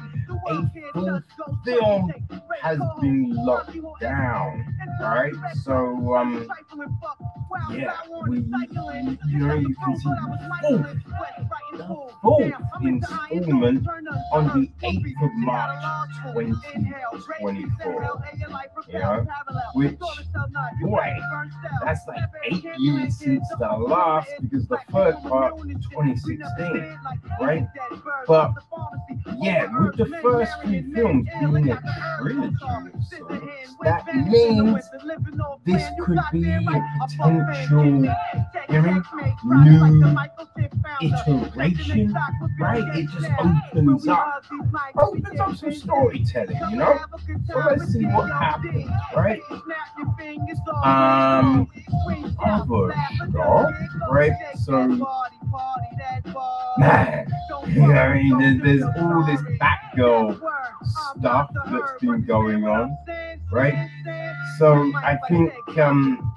[0.48, 1.20] A full
[1.64, 2.12] film
[2.60, 4.64] has been locked down,
[5.00, 5.32] right?
[5.64, 6.46] So, um,
[7.72, 7.92] yeah,
[8.28, 11.00] we, you know, you can see the
[11.72, 13.86] fourth, fourth installment
[14.32, 15.82] on the 8th of March
[16.34, 18.22] 2024,
[18.88, 19.26] you know,
[19.74, 19.98] which,
[20.80, 21.16] boy,
[21.84, 26.98] that's like eight years since the last, because the third part, 2016,
[27.40, 27.66] right?
[28.26, 28.52] But,
[29.38, 31.80] yeah, with the first few films being a
[32.18, 32.56] trilogy
[33.10, 34.84] sorts, that means
[35.64, 36.60] this could be a
[37.00, 38.14] potential
[38.70, 39.02] know,
[39.42, 40.16] new
[41.00, 42.14] iteration,
[42.58, 42.84] right?
[42.96, 44.44] It just opens up,
[45.00, 46.98] opens up some storytelling, you know?
[47.46, 49.40] So let's see what happens, right?
[50.84, 51.68] Um,
[52.44, 52.94] other
[53.30, 53.72] stuff,
[54.10, 54.32] right?
[54.64, 54.86] So,
[56.78, 57.26] man,
[57.68, 60.40] yeah, I mean, there's, there's all this Batgirl
[61.18, 62.96] stuff that's been going on,
[63.50, 63.88] right?
[64.58, 66.34] So I think, um,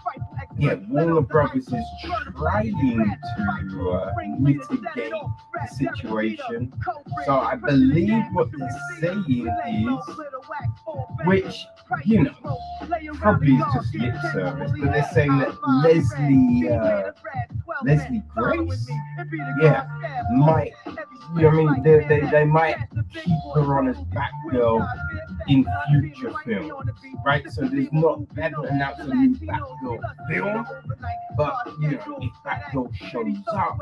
[0.58, 1.86] yeah, Warner Brothers is
[2.36, 2.74] trying
[3.70, 6.74] to uh, mitigate the situation.
[7.26, 11.66] So I believe what they're saying is, which
[12.06, 12.58] you know,
[13.16, 17.12] probably is just lip service, but they're saying that Leslie, uh,
[17.84, 18.89] Leslie Grace,
[19.62, 19.88] yeah,
[20.34, 20.74] might,
[21.36, 22.78] you know, I mean, they, they, they might
[23.14, 24.88] keep her on as Batgirl
[25.47, 26.72] in future films,
[27.26, 27.49] right?
[27.52, 30.41] So there's not, they haven't announced a new Batgirl film,
[31.38, 33.78] but you know, if Batgirl shows up,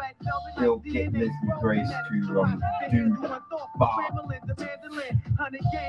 [0.59, 1.29] they'll get Leslie
[1.59, 3.41] Grace to um, do that.
[3.77, 3.89] But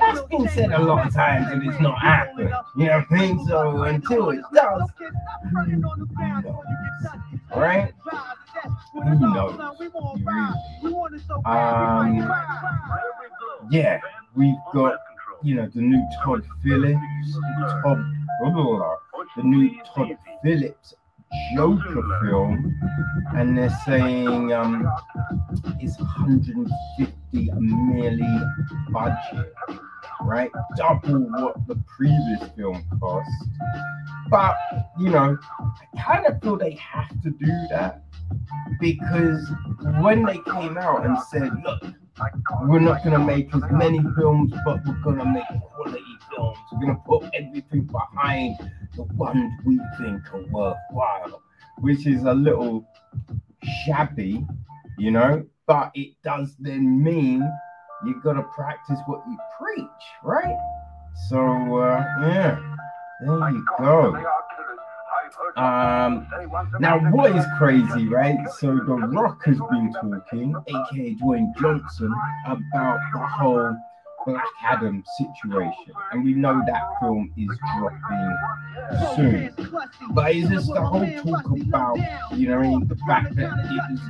[0.01, 2.53] that's been said a lot of times and it's not happened.
[2.77, 3.37] You know what I?
[3.47, 4.89] So until it does?
[7.57, 7.93] Right?
[8.93, 9.59] Who knows?
[11.45, 12.31] Um,
[13.71, 14.01] yeah,
[14.35, 14.99] we've got
[15.43, 17.01] you know the new Todd Phillips,
[17.83, 18.05] Todd,
[18.41, 20.95] the new Todd Phillips
[21.55, 22.74] Joker film,
[23.36, 24.91] and they're saying um,
[25.78, 29.53] it's 150 million budget,
[30.22, 30.51] right?
[30.76, 33.30] Double what the previous film cost.
[34.28, 34.57] But
[34.99, 38.03] you know, I kind of feel they have to do that
[38.80, 39.49] because
[40.01, 41.82] when they came out and said, look,
[42.62, 46.03] we're not going to make as many films, but we're going to make quality
[46.39, 48.57] We're to put everything behind
[48.97, 51.43] the ones we think are worthwhile,
[51.78, 52.87] which is a little
[53.85, 54.47] shabby,
[54.99, 57.49] you know, but it does then mean
[58.05, 59.87] you've got to practice what you preach,
[60.24, 60.57] right?
[61.28, 62.76] So, uh, yeah,
[63.20, 64.16] there you go.
[65.57, 66.26] Um,
[66.81, 68.39] now, what is crazy, right?
[68.59, 72.14] So, The Rock has been talking, aka Dwayne Johnson,
[72.47, 73.76] about the whole
[74.31, 78.37] Black Adam situation, and we know that film is dropping
[79.16, 79.70] soon.
[80.11, 81.99] But it's just the whole talk about,
[82.37, 84.01] you know, the fact that it is,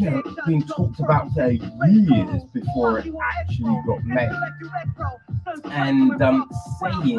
[0.00, 4.30] you know, being talked about for years before it actually got made,
[5.64, 6.48] and um,
[6.80, 7.18] saying,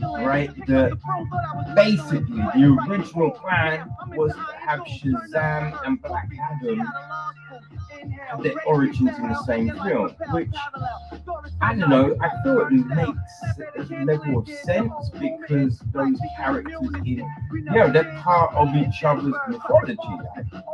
[0.00, 6.86] right, that basically the original plan was to have Shazam and Black Adam
[8.28, 10.54] have their origins in the same film, which
[11.60, 12.16] I don't know.
[12.20, 16.74] I feel it makes a level of sense because those characters
[17.04, 19.96] in, you know, they're part of each other's mythology.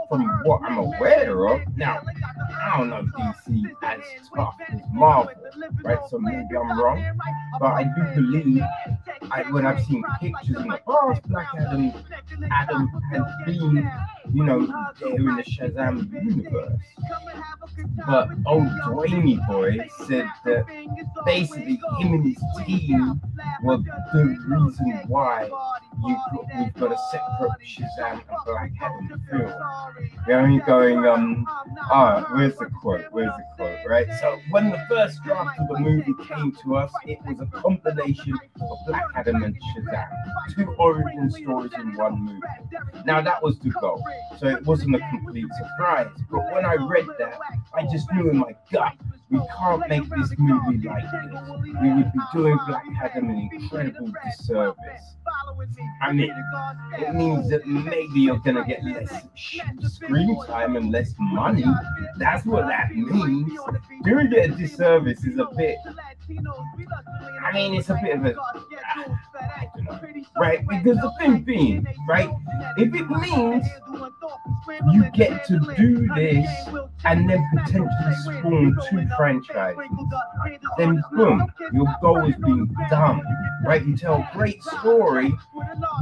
[0.09, 2.01] From what I'm aware of, now
[2.62, 4.01] I don't know DC as
[4.35, 5.33] tough as Marvel,
[5.83, 5.99] right?
[6.09, 7.05] So maybe I'm wrong,
[7.61, 8.62] but I do believe
[9.31, 11.93] I, when I've seen pictures in the past, Black Adam,
[12.51, 13.91] Adam has been,
[14.33, 14.66] you know,
[14.99, 16.70] there in the Shazam universe.
[18.07, 20.64] But old Dwayne boy said that
[21.25, 23.21] basically him and his team
[23.63, 25.49] were the reason why
[26.07, 26.17] you
[26.59, 29.53] we've got a separate Shazam and Black Adam film.
[30.26, 31.47] They're only going, um,
[31.91, 33.05] ah, where's the quote?
[33.11, 33.79] Where's the quote?
[33.87, 34.07] Right.
[34.21, 38.34] So when the first draft of the movie came to us, it was a combination
[38.61, 40.09] of Black Adam and Shazam,
[40.55, 42.41] two origin stories in one movie.
[43.05, 44.03] Now that was the goal,
[44.38, 46.09] so it wasn't a complete surprise.
[46.30, 47.38] But when I read that,
[47.74, 48.95] I just knew in my gut
[49.30, 51.72] we can't make this movie like this.
[51.80, 55.16] We would be doing Black Adam an incredible disservice.
[56.03, 56.34] I mean,
[56.99, 59.26] it means that maybe you're gonna get less
[59.82, 61.64] screen time and less money.
[62.16, 63.53] That's what that means.
[64.03, 65.76] Doing it a disservice is a bit.
[67.43, 68.35] I mean, it's a bit of a.
[68.37, 70.01] I
[70.37, 70.67] right?
[70.67, 72.31] Because the thing being, right?
[72.77, 73.67] If it means
[74.93, 76.49] you get to do this
[77.05, 79.83] and then potentially spawn two franchises,
[80.79, 83.23] then boom, your goal has been done,
[83.65, 83.85] right?
[83.85, 85.33] You tell a great story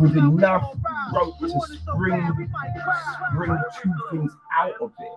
[0.01, 0.75] with enough
[1.15, 2.49] rope to spring,
[3.33, 5.09] spring two things out of it,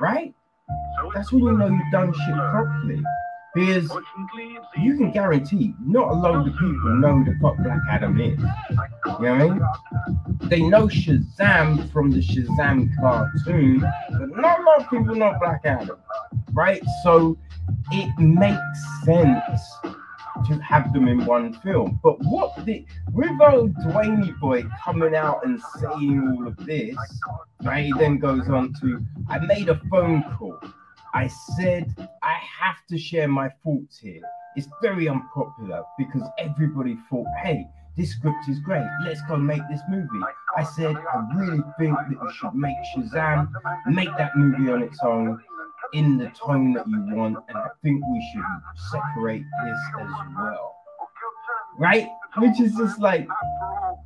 [0.00, 0.34] right?
[1.14, 3.02] That's when you know you've done shit properly.
[3.56, 3.90] Because
[4.76, 8.38] you can guarantee not a load of people know the fuck Black Adam is.
[8.38, 10.48] You know what I mean?
[10.50, 15.62] They know Shazam from the Shazam cartoon, but not a lot of people know Black
[15.64, 15.96] Adam,
[16.52, 16.82] right?
[17.02, 17.38] So
[17.92, 18.60] it makes
[19.04, 19.62] sense
[20.48, 21.98] to have them in one film.
[22.02, 22.84] But what the
[23.14, 26.94] with old Dwayne Boy coming out and saying all of this,
[27.62, 27.86] right?
[27.86, 30.60] He then goes on to I made a phone call.
[31.16, 34.20] I said I have to share my thoughts here.
[34.54, 37.64] It's very unpopular because everybody thought, hey,
[37.96, 38.84] this script is great.
[39.02, 40.26] Let's go make this movie.
[40.58, 43.48] I said, I really think that you should make Shazam,
[43.86, 45.42] make that movie on its own
[45.94, 47.38] in the tone that you want.
[47.48, 48.44] And I think we should
[48.90, 50.76] separate this as well.
[51.78, 52.06] Right?
[52.36, 53.26] Which is just like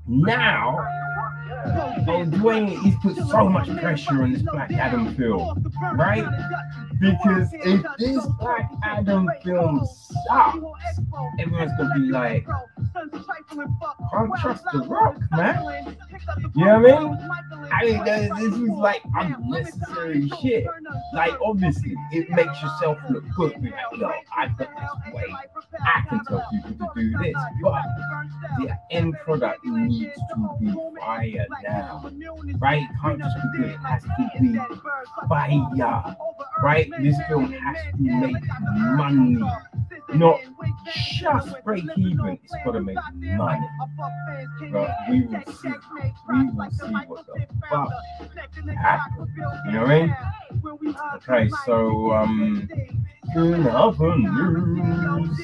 [0.07, 0.79] now,
[2.09, 5.65] oh, Dwayne, he's put so much pressure on this Black Adam film,
[5.95, 6.27] right?
[7.01, 9.87] Because if this Black Adam film
[10.29, 10.59] sucks,
[11.39, 12.47] everyone's gonna be like,
[14.13, 15.97] can't trust the rock, man.
[16.55, 17.31] You know what I mean?
[17.73, 20.67] I mean, th- this is like unnecessary shit.
[21.15, 23.53] Like, obviously, it makes yourself look good.
[23.63, 25.25] Like, yo, I've got this way.
[25.81, 27.35] I can tell people to do this.
[27.63, 27.83] But
[28.59, 32.00] the end product needs to be fire now.
[32.59, 32.83] Right?
[32.83, 33.77] It can't just be good.
[33.81, 34.09] Has to
[34.41, 34.59] be
[35.29, 36.17] fire.
[36.63, 36.91] Right?
[37.01, 38.37] This film has to make
[38.97, 39.43] money.
[40.15, 40.41] Not
[41.19, 42.39] just break even.
[42.43, 43.67] It's got to make money.
[44.73, 45.73] But we will see.
[46.29, 47.93] We will see what the fuck
[48.77, 49.29] happens.
[49.67, 50.17] You know what I mean?
[51.17, 52.69] Okay, so um,
[53.37, 55.41] other news,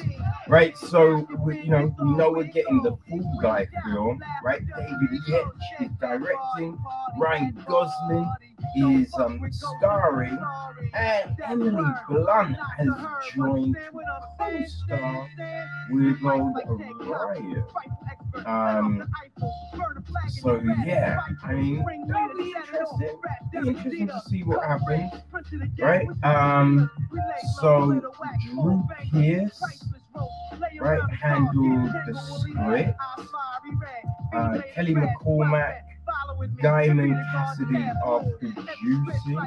[0.47, 0.77] right?
[0.77, 4.61] So we, you know, we know we're getting the Fall Guy film, right?
[4.75, 5.47] David Yates
[5.79, 6.36] is directing,
[7.17, 8.31] Ryan Gosling
[8.75, 10.37] is um starring,
[10.93, 12.87] and Emily Blunt has
[13.33, 13.91] joined to
[14.39, 15.29] co-star
[15.91, 16.55] with old
[17.01, 17.63] Araya.
[18.45, 19.09] Um,
[20.41, 23.19] so yeah, I mean, that'll be interesting.
[23.51, 25.11] Be interesting to see what happens,
[25.79, 26.07] right?
[26.23, 26.89] Um,
[27.59, 28.01] so
[28.53, 29.61] Drew Pearce,
[30.79, 32.99] right, handled the script.
[34.33, 35.81] Uh, Kelly McCormick,
[36.61, 39.39] Guymon Casady are producing,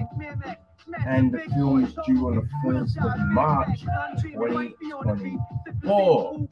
[1.06, 3.80] and the film is due on the 1st of March
[4.22, 6.48] 2024.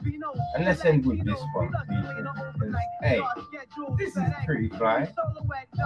[0.55, 2.48] And let's end with this one, because
[3.03, 3.21] hey,
[3.99, 5.09] this is pretty fly.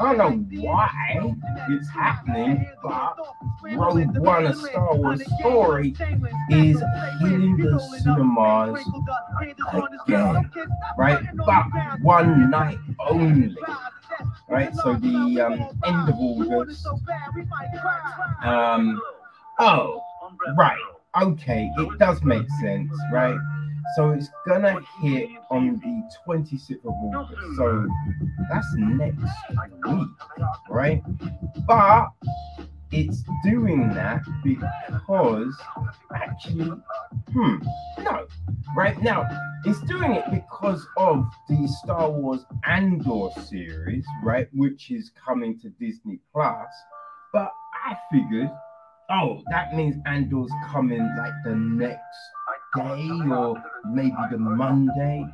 [0.01, 1.35] I don't know why
[1.69, 3.17] it's happening, but
[3.63, 5.95] Rogue One, a Star Wars story,
[6.51, 6.83] is
[7.21, 8.81] hitting the cinemas
[10.07, 10.51] again,
[10.97, 11.25] right?
[11.47, 11.65] But
[12.01, 13.57] one night only
[14.49, 14.75] right?
[14.77, 15.53] So the um,
[15.85, 16.87] end of August.
[18.43, 19.01] Um,
[19.59, 20.03] oh,
[20.57, 20.79] right.
[21.21, 23.39] Okay, it does make sense, right?
[23.97, 27.57] So it's gonna hit on the 26th of August.
[27.57, 27.87] So
[28.51, 29.23] that's next
[29.87, 30.09] week,
[30.69, 31.03] right?
[31.67, 32.09] But
[32.91, 35.55] it's doing that because
[36.15, 36.71] actually,
[37.33, 37.57] hmm,
[38.03, 38.27] no,
[38.77, 39.27] right now
[39.65, 45.71] it's doing it because of the Star Wars Andor series, right, which is coming to
[45.71, 46.69] Disney Plus.
[47.33, 47.51] But
[47.87, 48.51] I figured,
[49.11, 52.19] oh, that means Andor's coming like the next
[52.77, 55.27] day or maybe the Monday.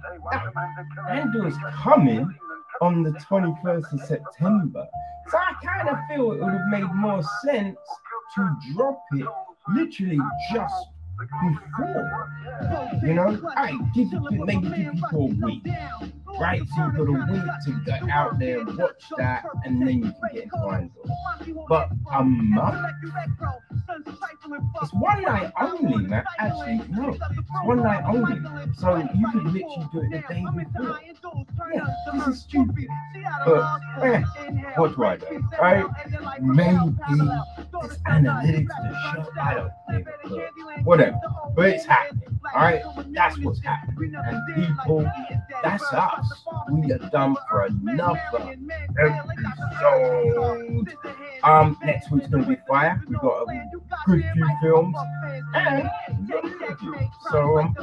[1.08, 2.34] Andor's coming
[2.80, 4.86] on the 21st of September.
[5.30, 7.76] So I kind of feel it would have made more sense
[8.34, 9.26] to drop it
[9.74, 10.18] literally
[10.52, 10.86] just
[11.18, 12.28] before.
[13.02, 15.66] You know, I give it maybe give people a week.
[16.40, 20.44] Right, you've got week to go out there, watch that, and then you can get
[20.44, 20.92] into Andor.
[21.68, 22.94] But a month?
[24.82, 26.24] It's one night only, man.
[26.38, 27.20] Actually, no, it's
[27.64, 28.40] one night only.
[28.78, 30.96] So you could literally do it the day before.
[31.74, 32.86] Yeah, this is stupid.
[33.44, 34.22] But eh,
[34.76, 35.40] what do I know?
[35.60, 35.84] Right?
[36.40, 36.78] Maybe
[37.82, 39.40] it's analytics to show.
[39.40, 40.86] I don't think.
[40.86, 41.18] Whatever.
[41.54, 42.40] But it's happening.
[42.54, 44.14] All right, that's what's happening.
[44.14, 45.10] And people,
[45.62, 46.17] that's us.
[46.70, 48.56] We are done for another
[49.00, 50.88] episode.
[51.44, 53.00] Um, next week's gonna be fire.
[53.08, 53.70] We've got a
[54.06, 54.96] good few films
[55.54, 55.90] and.
[57.30, 57.74] So um,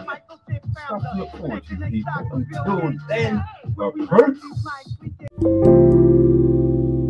[0.85, 2.13] stuff to look forward to, people.
[2.31, 3.43] Until then,
[3.77, 3.91] the
[5.41, 7.01] peace.